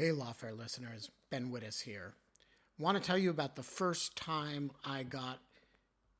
[0.02, 2.14] hey lawfare listeners ben wittes here.
[2.76, 5.38] Want to tell you about the first time i got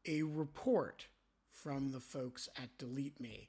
[0.07, 1.07] a report
[1.51, 3.49] from the folks at delete me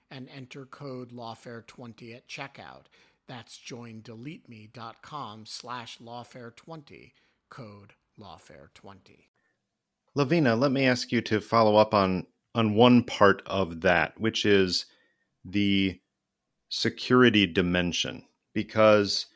[0.11, 2.85] and enter code lawfare20 at checkout.
[3.27, 7.13] That's joindeleteme.com slash lawfare20,
[7.49, 9.27] code lawfare20.
[10.13, 14.45] Lavina, let me ask you to follow up on on one part of that, which
[14.45, 14.85] is
[15.45, 15.97] the
[16.67, 19.27] security dimension, because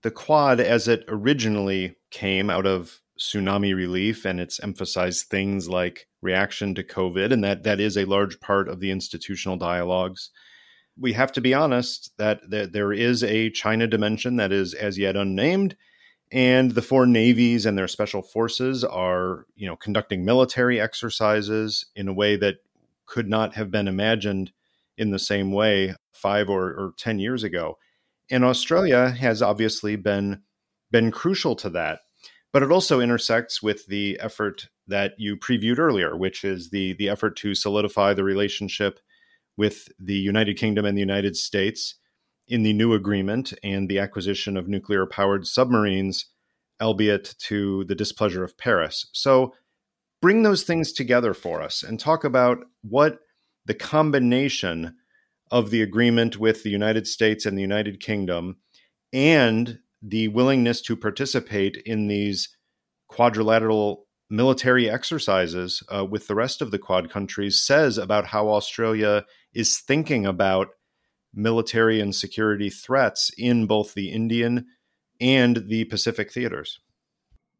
[0.00, 6.06] the Quad, as it originally came out of tsunami relief, and it's emphasized things like
[6.22, 10.30] reaction to COVID, and that that is a large part of the institutional dialogues.
[10.98, 14.98] We have to be honest that that there is a China dimension that is as
[14.98, 15.76] yet unnamed
[16.34, 22.08] and the four navies and their special forces are you know conducting military exercises in
[22.08, 22.56] a way that
[23.06, 24.50] could not have been imagined
[24.98, 27.78] in the same way five or, or ten years ago
[28.30, 30.42] and australia has obviously been
[30.90, 32.00] been crucial to that
[32.54, 37.10] but it also intersects with the effort that you previewed earlier which is the the
[37.10, 39.00] effort to solidify the relationship
[39.58, 41.96] with the united kingdom and the united states
[42.48, 46.26] in the new agreement and the acquisition of nuclear powered submarines,
[46.80, 49.06] albeit to the displeasure of Paris.
[49.12, 49.54] So
[50.20, 53.20] bring those things together for us and talk about what
[53.66, 54.96] the combination
[55.50, 58.56] of the agreement with the United States and the United Kingdom
[59.12, 62.50] and the willingness to participate in these
[63.08, 69.24] quadrilateral military exercises uh, with the rest of the Quad countries says about how Australia
[69.54, 70.68] is thinking about
[71.32, 74.66] military and security threats in both the Indian
[75.20, 76.80] and the Pacific theaters?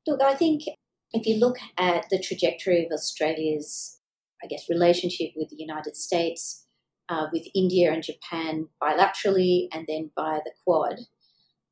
[0.06, 0.64] Look, I think
[1.12, 4.00] if you look at the trajectory of Australia's,
[4.42, 6.66] I guess, relationship with the United States,
[7.08, 11.00] uh, with India and Japan bilaterally, and then via the Quad,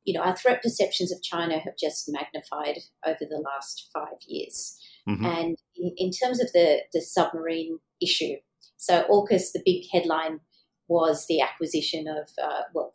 [0.05, 4.77] you know, our threat perceptions of China have just magnified over the last five years.
[5.07, 5.25] Mm-hmm.
[5.25, 8.35] And in, in, terms of the, the submarine issue,
[8.77, 10.39] so AUKUS, the big headline
[10.87, 12.93] was the acquisition of, uh, well,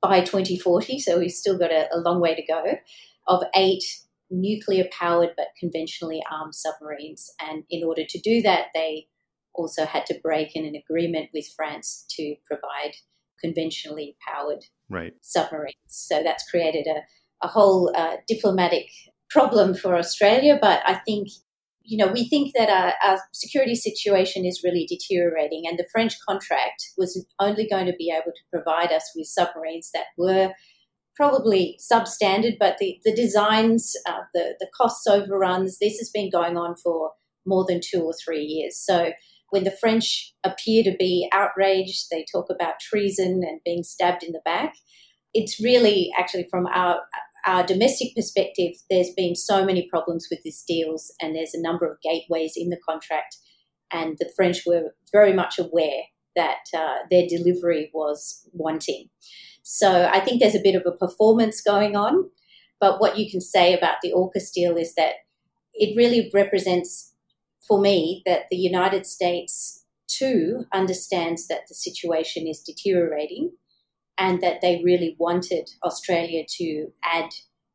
[0.00, 2.64] by 2040, so we've still got a, a long way to go,
[3.28, 3.84] of eight
[4.30, 7.30] nuclear powered but conventionally armed submarines.
[7.40, 9.08] And in order to do that, they
[9.54, 12.94] also had to break in an agreement with France to provide
[13.42, 15.12] conventionally powered right.
[15.20, 15.74] submarines.
[15.86, 18.86] So that's created a, a whole uh, diplomatic
[19.30, 20.58] problem for Australia.
[20.60, 21.28] But I think
[21.82, 26.14] you know, we think that our, our, security situation is really deteriorating, and the French
[26.28, 30.52] contract was only going to be able to provide us with submarines that were
[31.16, 36.56] probably substandard, but the, the designs, uh, the, the costs overruns, this has been going
[36.56, 37.10] on for
[37.44, 38.78] more than two or three years.
[38.78, 39.12] So
[39.50, 44.32] when the French appear to be outraged, they talk about treason and being stabbed in
[44.32, 44.74] the back.
[45.34, 47.00] It's really actually from our
[47.46, 51.90] our domestic perspective, there's been so many problems with these deals, and there's a number
[51.90, 53.36] of gateways in the contract.
[53.92, 56.02] And the French were very much aware
[56.36, 59.08] that uh, their delivery was wanting.
[59.62, 62.30] So I think there's a bit of a performance going on.
[62.78, 65.14] But what you can say about the AUKUS deal is that
[65.74, 67.09] it really represents,
[67.70, 73.52] for me, that the United States too understands that the situation is deteriorating
[74.18, 77.30] and that they really wanted Australia to add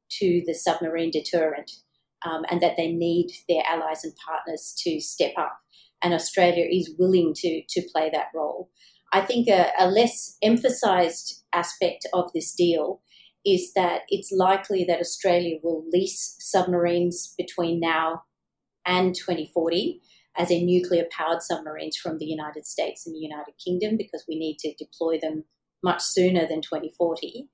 [0.10, 1.72] to the submarine deterrent
[2.26, 5.58] um, and that they need their allies and partners to step up.
[6.04, 8.70] And Australia is willing to, to play that role.
[9.14, 13.02] I think a, a less emphasized aspect of this deal
[13.46, 18.24] is that it's likely that Australia will lease submarines between now
[18.86, 20.02] and 2040
[20.38, 24.38] as in nuclear powered submarines from the United States and the United Kingdom because we
[24.38, 25.46] need to deploy them
[25.84, 27.48] much sooner than 2040,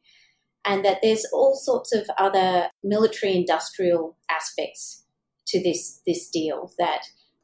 [0.65, 5.05] and that there's all sorts of other military industrial aspects
[5.47, 7.01] to this, this deal that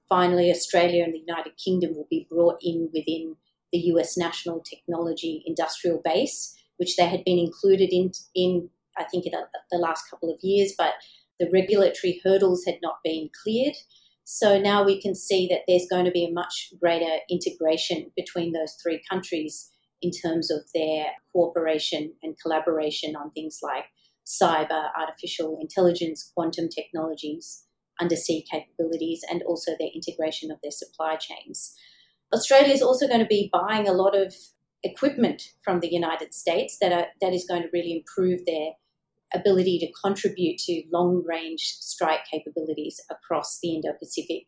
[0.07, 3.35] finally Australia and the United Kingdom will be brought in within
[3.73, 9.25] the US national technology industrial base, which they had been included in, in I think,
[9.25, 9.33] in
[9.71, 10.93] the last couple of years, but
[11.39, 13.75] the regulatory hurdles had not been cleared.
[14.23, 18.51] So now we can see that there's going to be a much greater integration between
[18.51, 19.71] those three countries
[20.01, 23.85] in terms of their cooperation and collaboration on things like
[24.25, 27.63] cyber, artificial intelligence, quantum technologies,
[27.99, 31.73] undersea capabilities, and also their integration of their supply chains.
[32.33, 34.35] Australia is also going to be buying a lot of
[34.83, 38.71] equipment from the United States that are, that is going to really improve their
[39.33, 44.43] ability to contribute to long range strike capabilities across the Indo Pacific.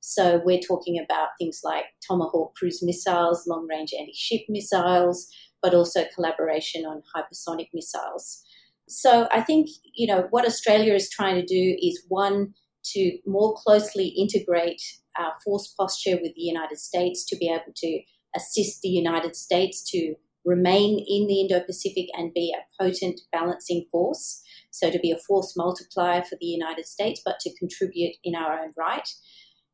[0.00, 5.28] So we're talking about things like Tomahawk cruise missiles, long range anti ship missiles,
[5.62, 8.42] but also collaboration on hypersonic missiles.
[8.88, 12.54] So I think, you know, what Australia is trying to do is one,
[12.84, 14.80] to more closely integrate
[15.18, 18.00] our force posture with the United States to be able to
[18.36, 20.14] assist the United States to
[20.48, 24.42] remain in the Indo Pacific and be a potent balancing force.
[24.70, 28.58] So, to be a force multiplier for the United States, but to contribute in our
[28.58, 29.08] own right.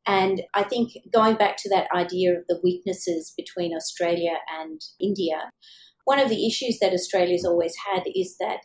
[0.06, 5.50] And I think going back to that idea of the weaknesses between Australia and India,
[6.04, 8.58] one of the issues that Australia's always had is that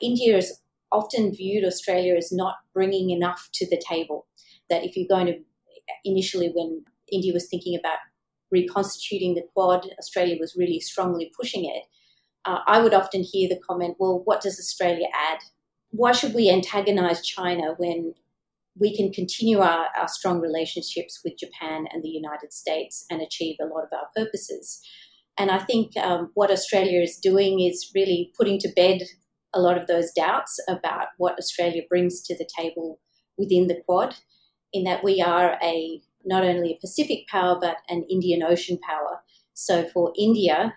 [0.00, 0.60] India has
[0.92, 4.26] often viewed Australia as not bringing enough to the table.
[4.70, 5.38] That if you're going to,
[6.04, 7.98] initially, when India was thinking about
[8.50, 11.82] reconstituting the Quad, Australia was really strongly pushing it.
[12.44, 15.38] Uh, I would often hear the comment, well, what does Australia add?
[15.90, 18.14] Why should we antagonize China when
[18.78, 23.56] we can continue our, our strong relationships with Japan and the United States and achieve
[23.60, 24.80] a lot of our purposes?
[25.38, 29.02] And I think um, what Australia is doing is really putting to bed
[29.54, 33.00] a lot of those doubts about what Australia brings to the table
[33.38, 34.14] within the Quad,
[34.72, 39.20] in that we are a not only a Pacific power but an Indian Ocean power.
[39.54, 40.74] So for India,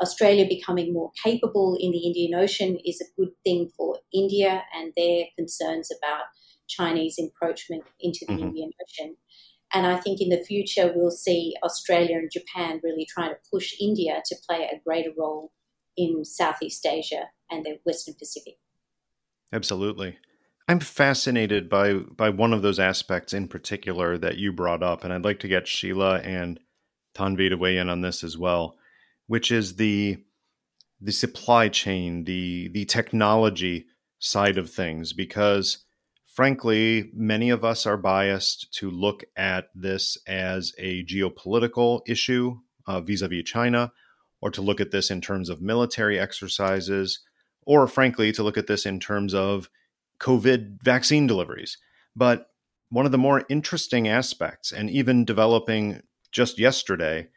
[0.00, 4.92] Australia becoming more capable in the Indian Ocean is a good thing for India and
[4.96, 6.24] their concerns about
[6.68, 8.48] Chinese encroachment into the mm-hmm.
[8.48, 9.16] Indian Ocean.
[9.74, 13.74] And I think in the future, we'll see Australia and Japan really trying to push
[13.80, 15.52] India to play a greater role
[15.96, 18.54] in Southeast Asia and the Western Pacific.
[19.52, 20.18] Absolutely.
[20.68, 25.12] I'm fascinated by by one of those aspects in particular that you brought up, and
[25.12, 26.60] I'd like to get Sheila and
[27.14, 28.76] Tanvi to weigh in on this as well,
[29.26, 30.18] which is the
[31.00, 33.86] the supply chain, the the technology
[34.18, 35.84] side of things, because
[36.26, 42.58] frankly, many of us are biased to look at this as a geopolitical issue
[43.02, 43.92] vis a vis China,
[44.40, 47.20] or to look at this in terms of military exercises,
[47.66, 49.68] or frankly, to look at this in terms of
[50.22, 51.76] COVID vaccine deliveries.
[52.16, 52.46] But
[52.90, 57.28] one of the more interesting aspects, and even developing just yesterday,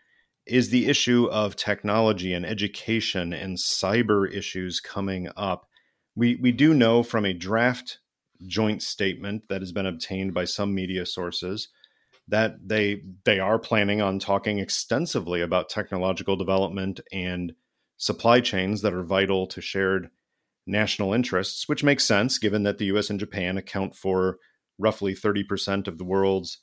[0.46, 5.68] is the issue of technology and education and cyber issues coming up.
[6.16, 8.00] We, we do know from a draft
[8.46, 11.70] joint statement that has been obtained by some media sources
[12.28, 17.54] that they they are planning on talking extensively about technological development and
[17.98, 20.10] supply chains that are vital to shared
[20.68, 24.38] national interests, which makes sense given that the US and Japan account for
[24.78, 26.60] roughly 30% of the world's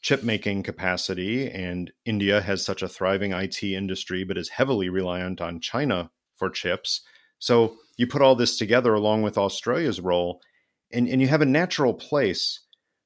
[0.00, 5.40] chip making capacity and India has such a thriving IT industry but is heavily reliant
[5.40, 7.02] on China for chips.
[7.38, 10.40] So you put all this together along with Australia's role
[10.92, 12.60] and, and you have a natural place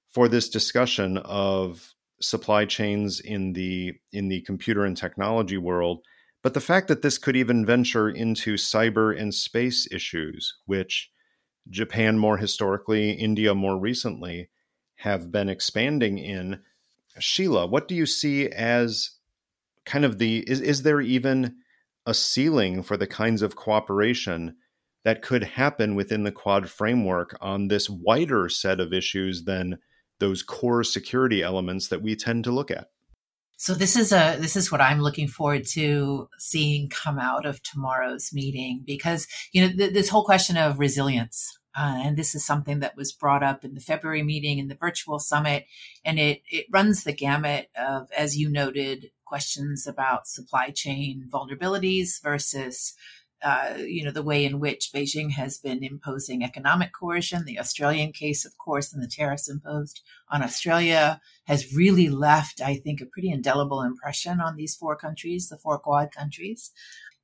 [0.09, 6.01] for this discussion of supply chains in the in the computer and technology world
[6.47, 11.11] but the fact that this could even venture into cyber and space issues which
[11.69, 14.49] Japan more historically India more recently
[14.99, 16.61] have been expanding in
[17.19, 19.17] Sheila what do you see as
[19.85, 21.57] kind of the is is there even
[22.07, 24.55] a ceiling for the kinds of cooperation
[25.03, 29.79] that could happen within the quad framework on this wider set of issues than
[30.21, 32.87] those core security elements that we tend to look at.
[33.59, 37.63] So this is a this is what I'm looking forward to seeing come out of
[37.63, 42.45] tomorrow's meeting because you know th- this whole question of resilience uh, and this is
[42.45, 45.65] something that was brought up in the February meeting in the virtual summit
[46.05, 52.23] and it it runs the gamut of as you noted questions about supply chain vulnerabilities
[52.23, 52.95] versus
[53.43, 57.45] uh, you know, the way in which Beijing has been imposing economic coercion.
[57.45, 62.77] The Australian case, of course, and the tariffs imposed on Australia has really left, I
[62.77, 66.71] think, a pretty indelible impression on these four countries, the four Quad countries,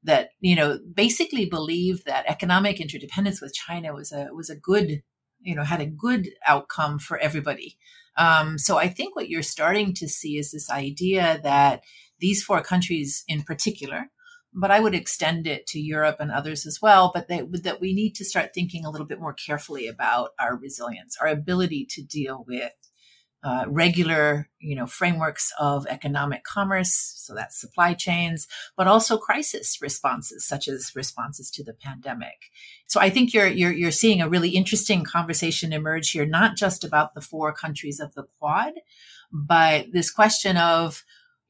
[0.05, 5.03] that you know basically believe that economic interdependence with China was a was a good,
[5.41, 7.79] you know, had a good outcome for everybody.
[8.17, 11.83] Um, so I think what you're starting to see is this idea that
[12.21, 14.11] these four countries, in particular,
[14.55, 17.11] but I would extend it to Europe and others as well.
[17.15, 21.17] But that we need to start thinking a little bit more carefully about our resilience,
[21.21, 22.73] our ability to deal with
[23.45, 28.47] uh, regular, you know, frameworks of economic commerce, so that's supply chains,
[28.77, 32.51] but also crisis responses, such as responses to the pandemic.
[32.87, 36.85] So I think you're you're you're seeing a really interesting conversation emerge here, not just
[36.85, 38.75] about the four countries of the Quad,
[39.33, 41.03] but this question of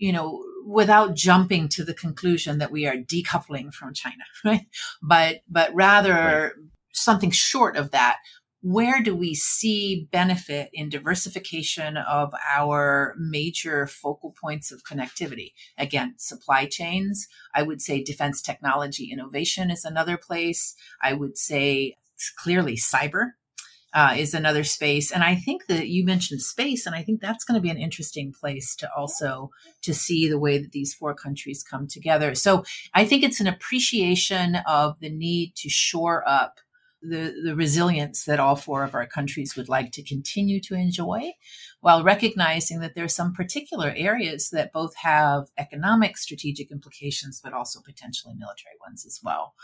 [0.02, 4.66] you know, without jumping to the conclusion that we are decoupling from China, right?
[5.02, 6.52] But, but rather right.
[6.92, 8.18] something short of that.
[8.64, 15.52] where do we see benefit in diversification of our major focal points of connectivity?
[15.76, 17.26] Again, supply chains.
[17.54, 20.76] I would say defense technology innovation is another place.
[21.02, 21.96] I would say
[22.38, 23.32] clearly cyber
[23.94, 25.10] uh, is another space.
[25.10, 27.78] And i think that you mentioned space and i think that's going to be an
[27.78, 29.50] interesting place to also
[29.82, 32.34] to see the way that these four countries come together.
[32.34, 32.64] So
[32.94, 36.60] i think it's an appreciation of the need to shore up
[37.02, 41.32] the, the resilience that all four of our countries would like to continue to enjoy,
[41.80, 47.52] while recognizing that there are some particular areas that both have economic strategic implications, but
[47.52, 49.54] also potentially military ones as well.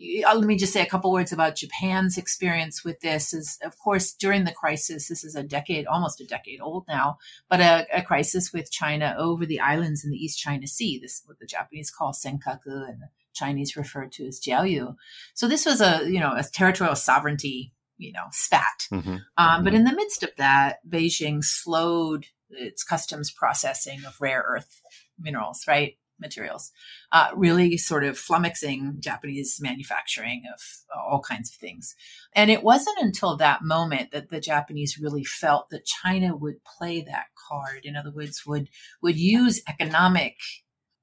[0.00, 3.32] Uh, let me just say a couple words about Japan's experience with this.
[3.32, 7.18] Is of course during the crisis, this is a decade, almost a decade old now,
[7.48, 10.98] but a, a crisis with China over the islands in the East China Sea.
[11.00, 13.08] This is what the Japanese call senkaku and the
[13.38, 14.94] Chinese referred to as Diaoyu.
[15.34, 18.88] So this was a, you know, a territorial sovereignty, you know, spat.
[18.92, 19.16] Mm-hmm.
[19.36, 19.76] Um, but mm-hmm.
[19.76, 24.80] in the midst of that, Beijing slowed its customs processing of rare earth
[25.18, 25.96] minerals, right?
[26.20, 26.72] Materials,
[27.12, 30.60] uh, really sort of flummoxing Japanese manufacturing of
[31.08, 31.94] all kinds of things.
[32.34, 37.02] And it wasn't until that moment that the Japanese really felt that China would play
[37.02, 37.84] that card.
[37.84, 38.68] In other words, would
[39.00, 40.38] would use economic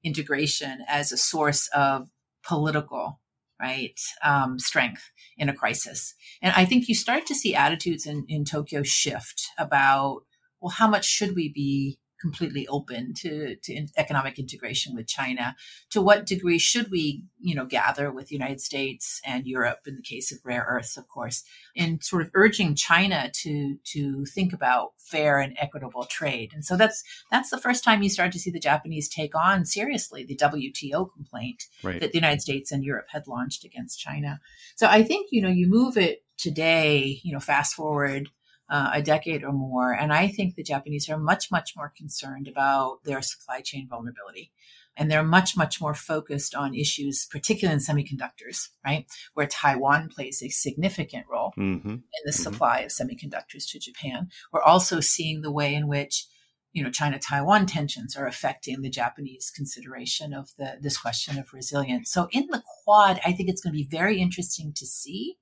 [0.04, 2.10] integration as a source of
[2.46, 3.20] political
[3.60, 6.14] right um, strength in a crisis.
[6.42, 10.22] And i think you start to see attitudes in, in tokyo shift about
[10.60, 15.56] well how much should we be completely open to, to economic integration with China.
[15.90, 19.96] To what degree should we, you know, gather with the United States and Europe in
[19.96, 21.44] the case of rare earths, of course,
[21.74, 26.52] in sort of urging China to to think about fair and equitable trade.
[26.54, 29.64] And so that's that's the first time you start to see the Japanese take on
[29.64, 32.00] seriously the WTO complaint right.
[32.00, 34.40] that the United States and Europe had launched against China.
[34.76, 38.28] So I think, you know, you move it today, you know, fast forward
[38.68, 39.92] uh, a decade or more.
[39.92, 44.52] And I think the Japanese are much, much more concerned about their supply chain vulnerability.
[44.98, 49.06] And they're much, much more focused on issues, particularly in semiconductors, right?
[49.34, 51.88] Where Taiwan plays a significant role mm-hmm.
[51.88, 52.42] in the mm-hmm.
[52.42, 54.28] supply of semiconductors to Japan.
[54.52, 56.26] We're also seeing the way in which
[56.72, 62.10] you know, China-Taiwan tensions are affecting the Japanese consideration of the, this question of resilience.
[62.10, 65.36] So in the Quad, I think it's going to be very interesting to see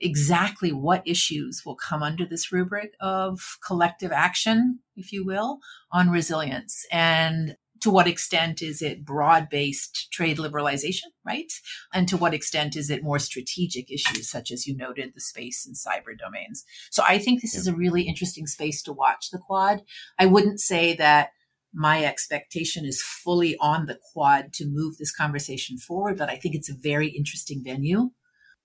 [0.00, 5.58] exactly what issues will come under this rubric of collective action, if you will,
[5.92, 6.86] on resilience.
[6.90, 11.50] And to what extent is it broad based trade liberalization, right?
[11.92, 15.66] And to what extent is it more strategic issues, such as you noted, the space
[15.66, 16.64] and cyber domains?
[16.90, 17.60] So I think this yeah.
[17.60, 19.82] is a really interesting space to watch the Quad.
[20.18, 21.30] I wouldn't say that
[21.72, 26.54] my expectation is fully on the Quad to move this conversation forward, but I think
[26.54, 28.10] it's a very interesting venue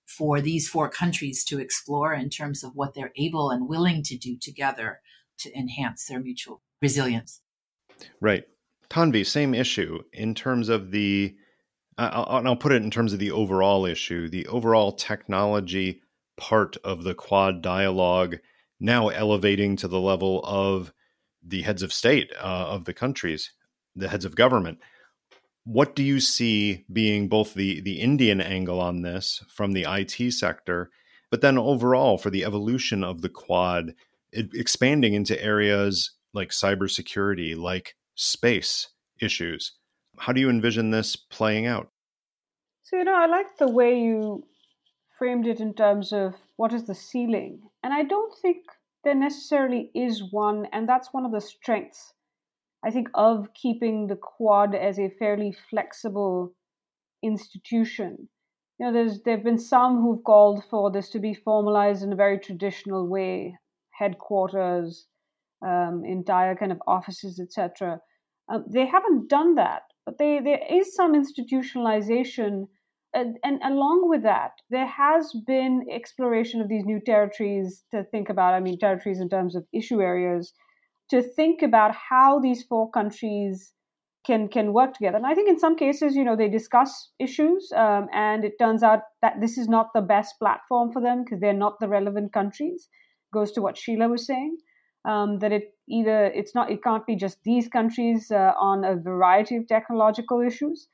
[0.06, 4.16] for these four countries to explore in terms of what they're able and willing to
[4.16, 5.00] do together
[5.38, 7.40] to enhance their mutual resilience.
[8.20, 8.44] Right.
[8.88, 11.34] Tanvi, same issue in terms of the,
[11.98, 16.02] uh, and I'll put it in terms of the overall issue, the overall technology
[16.36, 18.36] part of the Quad dialogue
[18.78, 20.92] now elevating to the level of
[21.42, 23.52] the heads of state uh, of the countries,
[23.96, 24.78] the heads of government
[25.66, 30.32] what do you see being both the the Indian angle on this from the IT
[30.32, 30.90] sector,
[31.28, 33.92] but then overall for the evolution of the Quad,
[34.30, 38.88] it, expanding into areas like cybersecurity, like space
[39.20, 39.72] issues?
[40.18, 41.90] How do you envision this playing out?
[42.84, 44.46] So you know, I like the way you
[45.18, 48.58] framed it in terms of what is the ceiling, and I don't think
[49.02, 52.12] there necessarily is one, and that's one of the strengths
[52.84, 56.54] I think, of keeping the Quad as a fairly flexible
[57.22, 58.28] institution.
[58.78, 62.16] You know, there's there've been some who've called for this to be formalized in a
[62.16, 63.56] very traditional way,
[63.92, 65.06] headquarters,
[65.66, 68.00] um, entire kind of offices, etc.
[68.48, 72.68] Um, they haven't done that, but they, there is some institutionalization,
[73.14, 78.28] and, and along with that, there has been exploration of these new territories to think
[78.28, 78.54] about.
[78.54, 80.52] I mean, territories in terms of issue areas
[81.10, 83.72] to think about how these four countries
[84.26, 85.16] can can work together.
[85.16, 88.82] And I think in some cases, you know, they discuss issues, um, and it turns
[88.82, 92.32] out that this is not the best platform for them because they're not the relevant
[92.32, 92.88] countries.
[93.32, 94.56] Goes to what Sheila was saying.
[95.04, 98.96] Um, that it either it's not it can't be just these countries uh, on a
[98.96, 100.88] variety of technological issues.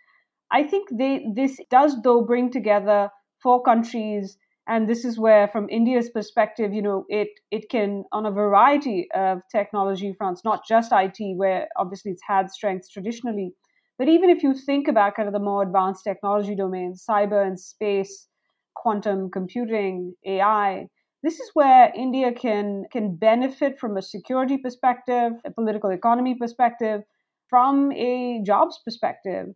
[0.50, 3.10] I think they this does though bring together
[3.42, 4.36] four countries
[4.68, 9.08] and this is where from india's perspective you know it it can on a variety
[9.14, 13.52] of technology fronts not just it where obviously it's had strengths traditionally
[13.98, 17.58] but even if you think about kind of the more advanced technology domains cyber and
[17.58, 18.28] space
[18.74, 20.86] quantum computing ai
[21.22, 27.02] this is where India can can benefit from a security perspective, a political economy perspective,
[27.48, 29.46] from a jobs perspective,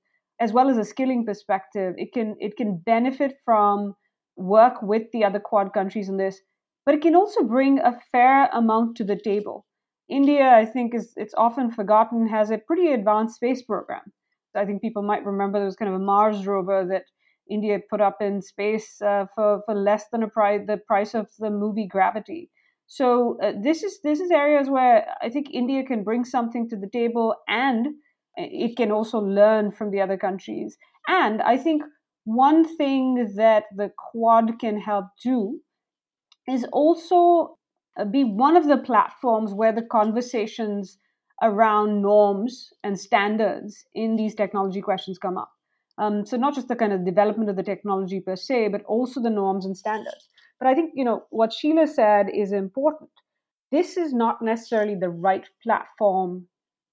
[0.41, 1.95] as well as a skilling perspective.
[1.99, 3.97] It can it can benefit from
[4.37, 6.41] work with the other Quad countries in this,
[6.85, 9.67] but it can also bring a fair amount to the table.
[10.09, 14.13] India, I think, is it's often forgotten, has a pretty advanced space program.
[14.55, 17.05] I think people might remember there was kind of a Mars rover that
[17.51, 21.29] India put up in space uh, for for less than a price the price of
[21.39, 22.51] the movie Gravity.
[22.87, 26.77] So uh, this is this is areas where I think India can bring something to
[26.77, 27.89] the table, and
[28.37, 30.77] it can also learn from the other countries.
[31.09, 31.83] And I think
[32.27, 35.61] one thing that the Quad can help do
[36.49, 37.57] is also
[37.99, 40.99] uh, be one of the platforms where the conversations
[41.41, 45.53] around norms and standards in these technology questions come up.
[45.99, 49.23] Um, so not just the kind of development of the technology per se, but also
[49.23, 50.29] the norms and standards.
[50.59, 53.11] But I think you know what Sheila said is important.
[53.71, 56.49] This is not necessarily the right platform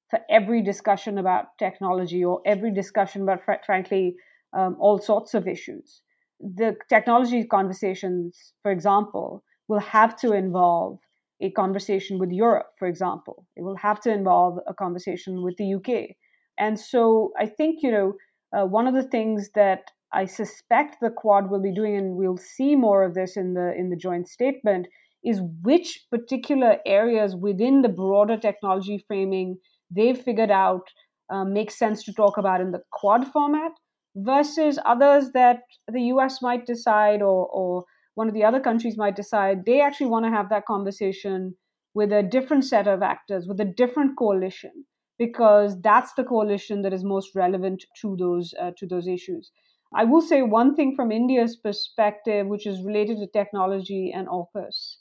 [0.09, 4.15] for every discussion about technology or every discussion about, frankly,
[4.55, 6.01] um, all sorts of issues.
[6.39, 10.99] The technology conversations, for example, will have to involve
[11.41, 13.45] a conversation with Europe, for example.
[13.55, 16.15] It will have to involve a conversation with the UK.
[16.57, 18.13] And so I think, you know,
[18.55, 22.37] uh, one of the things that I suspect the Quad will be doing, and we'll
[22.37, 24.87] see more of this in the in the joint statement,
[25.23, 29.57] is which particular areas within the broader technology framing
[29.89, 30.87] they've figured out
[31.29, 33.71] uh, makes sense to talk about in the Quad format
[34.15, 35.61] versus others that
[35.91, 37.85] the US might decide or, or
[38.15, 41.55] one of the other countries might decide they actually want to have that conversation
[41.93, 44.85] with a different set of actors, with a different coalition,
[45.17, 49.51] because that's the coalition that is most relevant to those uh, to those issues.
[49.95, 54.97] I will say one thing from India's perspective, which is related to technology and AUKUS.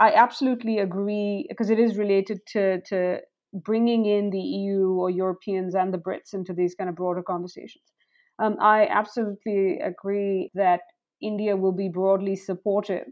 [0.00, 3.20] I absolutely agree because it is related to, to
[3.52, 7.84] bringing in the EU or Europeans and the Brits into these kind of broader conversations.
[8.38, 10.80] Um, I absolutely agree that
[11.20, 13.06] India will be broadly supportive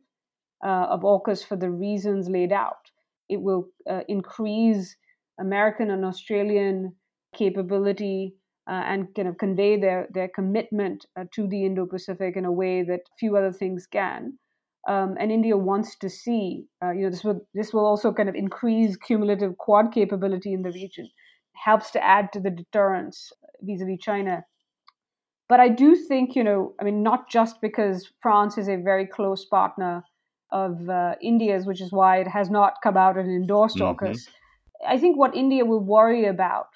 [0.65, 2.91] uh, of AUKUS for the reasons laid out.
[3.29, 4.97] It will uh, increase
[5.39, 6.95] American and Australian
[7.35, 8.35] capability
[8.69, 12.53] uh, and kind of convey their, their commitment uh, to the Indo Pacific in a
[12.53, 14.39] way that few other things can.
[14.89, 18.29] Um, and India wants to see, uh, you know, this will this will also kind
[18.29, 21.09] of increase cumulative Quad capability in the region,
[21.55, 24.43] helps to add to the deterrence vis-a-vis China
[25.51, 29.05] but I do think, you know, I mean, not just because France is a very
[29.05, 30.05] close partner
[30.53, 34.05] of uh, India's, which is why it has not come out and endorsed mm-hmm.
[34.05, 34.29] AUKUS.
[34.89, 36.69] I think what India will worry about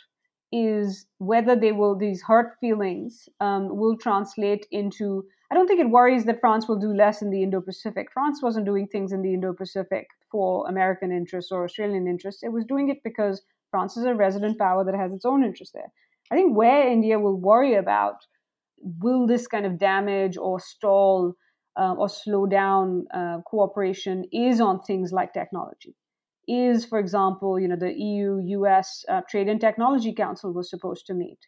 [0.50, 5.24] is whether they will these hurt feelings um, will translate into.
[5.52, 8.08] I don't think it worries that France will do less in the Indo-Pacific.
[8.12, 12.42] France wasn't doing things in the Indo-Pacific for American interests or Australian interests.
[12.42, 15.74] It was doing it because France is a resident power that has its own interests
[15.74, 15.92] there.
[16.32, 18.16] I think where India will worry about
[19.00, 21.34] will this kind of damage or stall
[21.78, 25.94] uh, or slow down uh, cooperation is on things like technology.
[26.46, 31.06] Is for example you know the eu us uh, trade and technology council was supposed
[31.06, 31.38] to meet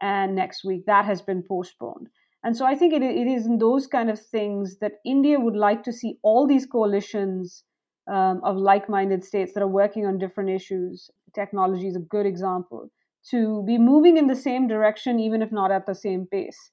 [0.00, 2.08] and next week that has been postponed.
[2.42, 5.54] And so i think it, it is in those kind of things that india would
[5.54, 7.62] like to see all these coalitions
[8.10, 11.10] um, of like-minded states that are working on different issues.
[11.34, 12.90] Technology is a good example
[13.30, 16.70] to be moving in the same direction, even if not at the same pace.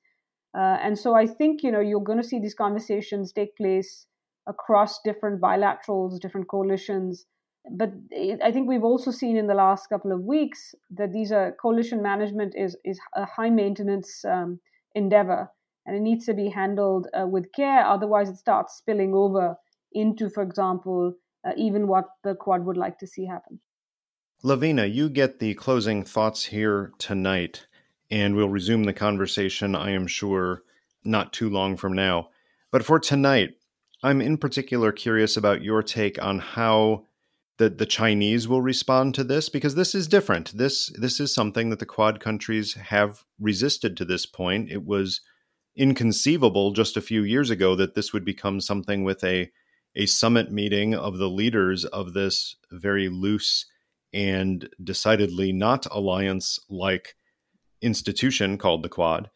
[0.57, 4.07] Uh, and so I think you know you're going to see these conversations take place
[4.47, 7.25] across different bilaterals, different coalitions.
[7.71, 11.31] But it, I think we've also seen in the last couple of weeks that these
[11.31, 14.59] are coalition management is is a high maintenance um,
[14.95, 15.51] endeavor,
[15.85, 17.85] and it needs to be handled uh, with care.
[17.85, 19.55] Otherwise, it starts spilling over
[19.91, 21.13] into, for example,
[21.45, 23.59] uh, even what the Quad would like to see happen.
[24.41, 27.67] Lavina, you get the closing thoughts here tonight,
[28.09, 30.63] and we'll resume the conversation, I am sure,
[31.03, 32.29] not too long from now.
[32.71, 33.57] But for tonight,
[34.01, 37.05] I'm in particular curious about your take on how
[37.57, 40.57] the, the Chinese will respond to this, because this is different.
[40.57, 44.71] This this is something that the Quad countries have resisted to this point.
[44.71, 45.19] It was
[45.75, 49.51] inconceivable just a few years ago that this would become something with a
[49.97, 53.65] a summit meeting of the leaders of this very loose
[54.13, 57.15] and decidedly not alliance like
[57.81, 59.29] institution called the Quad.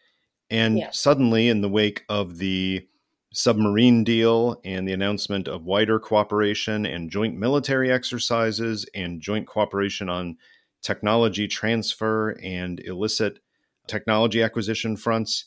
[0.50, 0.90] And yeah.
[0.92, 2.88] suddenly, in the wake of the
[3.34, 10.08] submarine deal and the announcement of wider cooperation and joint military exercises and joint cooperation
[10.08, 10.38] on
[10.84, 13.40] technology transfer and illicit
[13.88, 15.46] technology acquisition fronts,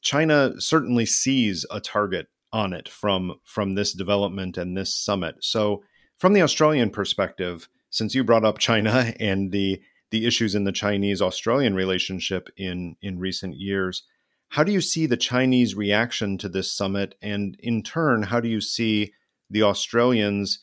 [0.00, 5.36] China certainly sees a target on it from from this development and this summit.
[5.40, 5.82] So,
[6.18, 9.80] from the Australian perspective, since you brought up China and the
[10.10, 14.02] the issues in the Chinese Australian relationship in in recent years,
[14.48, 18.48] how do you see the Chinese reaction to this summit, and in turn, how do
[18.48, 19.12] you see
[19.48, 20.58] the Australians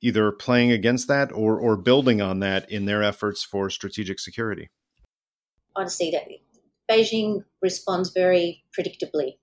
[0.00, 4.70] either playing against that or or building on that in their efforts for strategic security?
[5.74, 6.28] Honestly, that
[6.88, 9.38] Beijing responds very predictably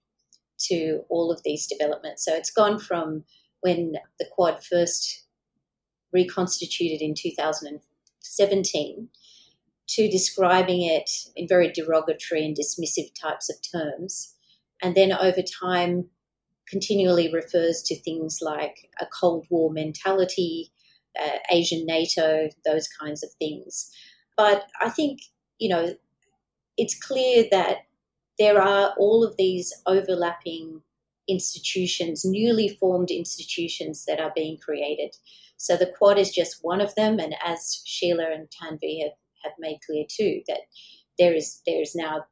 [0.69, 2.23] to all of these developments.
[2.23, 3.25] So it's gone from
[3.61, 5.22] when the Quad first
[6.13, 9.09] reconstituted in 2017
[9.87, 14.35] to describing it in very derogatory and dismissive types of terms.
[14.81, 16.09] And then over time,
[16.67, 20.71] continually refers to things like a Cold War mentality,
[21.19, 23.91] uh, Asian NATO, those kinds of things.
[24.37, 25.19] But I think,
[25.59, 25.95] you know,
[26.77, 27.79] it's clear that
[28.39, 30.81] there are all of these overlapping
[31.27, 35.15] institutions, newly formed institutions that are being created.
[35.57, 39.13] So the Quad is just one of them, and as Sheila and Tanvi have,
[39.43, 40.61] have made clear too, that
[41.17, 42.25] there is there is now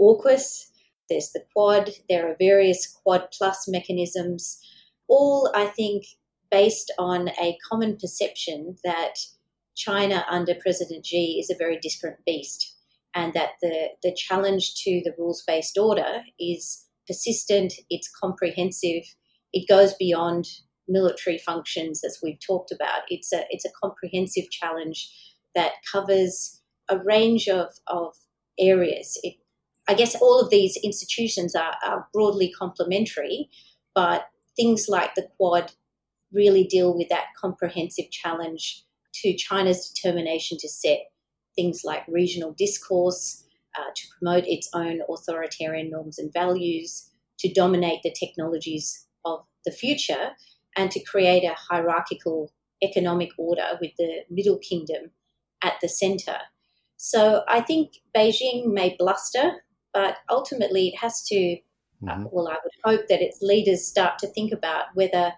[0.00, 0.70] AUKUS,
[1.08, 4.60] there's the Quad, there are various Quad Plus mechanisms,
[5.08, 6.04] all I think
[6.50, 9.14] based on a common perception that
[9.74, 12.74] China under President Xi is a very different beast
[13.14, 19.02] and that the, the challenge to the rules based order is persistent, it's comprehensive,
[19.52, 20.46] it goes beyond
[20.88, 23.02] military functions as we've talked about.
[23.08, 25.10] It's a, it's a comprehensive challenge
[25.54, 28.14] that covers a range of, of
[28.58, 29.18] areas.
[29.22, 29.34] It,
[29.88, 33.48] I guess all of these institutions are, are broadly complementary,
[33.94, 34.26] but
[34.56, 35.72] things like the Quad
[36.32, 38.84] really deal with that comprehensive challenge
[39.14, 40.98] to China's determination to set
[41.54, 43.44] things like regional discourse,
[43.78, 49.72] uh, to promote its own authoritarian norms and values, to dominate the technologies of the
[49.72, 50.30] future,
[50.76, 52.52] and to create a hierarchical
[52.82, 55.10] economic order with the Middle Kingdom
[55.62, 56.38] at the center.
[56.96, 59.62] So I think Beijing may bluster,
[59.92, 61.56] but ultimately it has to,
[62.06, 62.24] uh, mm-hmm.
[62.30, 65.32] well, I would hope that its leaders start to think about whether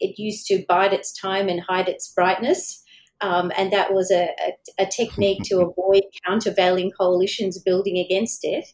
[0.00, 2.82] it used to bide its time and hide its brightness
[3.20, 8.66] um, and that was a, a, a technique to avoid countervailing coalitions building against it.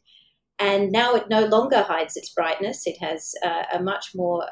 [0.58, 2.86] And now it no longer hides its brightness.
[2.86, 4.46] It has uh, a much more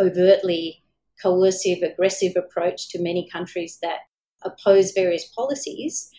[0.00, 0.82] overtly
[1.22, 4.00] coercive, aggressive approach to many countries that
[4.42, 6.10] oppose various policies.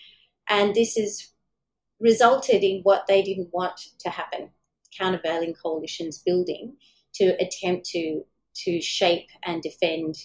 [0.49, 1.31] And this has
[1.99, 4.49] resulted in what they didn't want to happen
[4.97, 6.75] countervailing coalitions building
[7.13, 8.23] to attempt to,
[8.55, 10.15] to shape and defend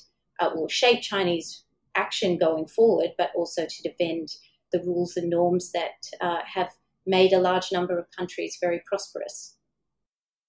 [0.40, 1.64] uh, or shape Chinese
[1.94, 4.28] action going forward, but also to defend
[4.72, 6.70] the rules and norms that uh, have
[7.06, 9.56] made a large number of countries very prosperous.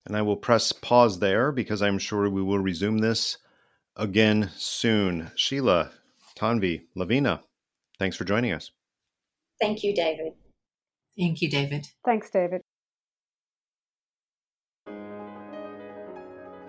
[0.06, 3.38] And I will press pause there because I'm sure we will resume this
[3.96, 5.32] again soon.
[5.36, 5.91] Sheila,
[6.38, 7.44] Tanvi, Lavina,
[8.00, 8.72] thanks for joining us.
[9.62, 10.34] Thank you, David.
[11.18, 11.88] Thank you, David.
[12.06, 12.62] Thanks, David.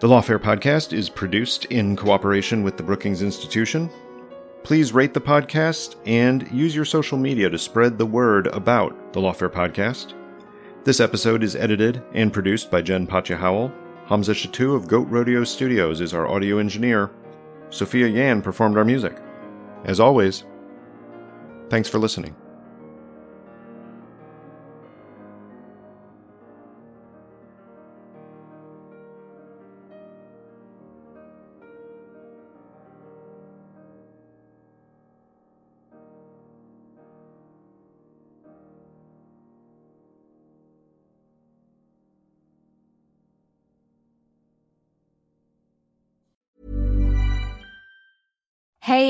[0.01, 3.91] The Lawfare podcast is produced in cooperation with the Brookings Institution
[4.65, 9.21] Please rate the podcast and use your social media to spread the word about the
[9.21, 10.15] Lawfare podcast.
[10.85, 13.71] This episode is edited and produced by Jen Patja Howell.
[14.07, 17.11] Hamza Shatu of Goat Rodeo Studios is our audio engineer.
[17.69, 19.19] Sophia Yan performed our music.
[19.85, 20.45] As always,
[21.69, 22.35] thanks for listening.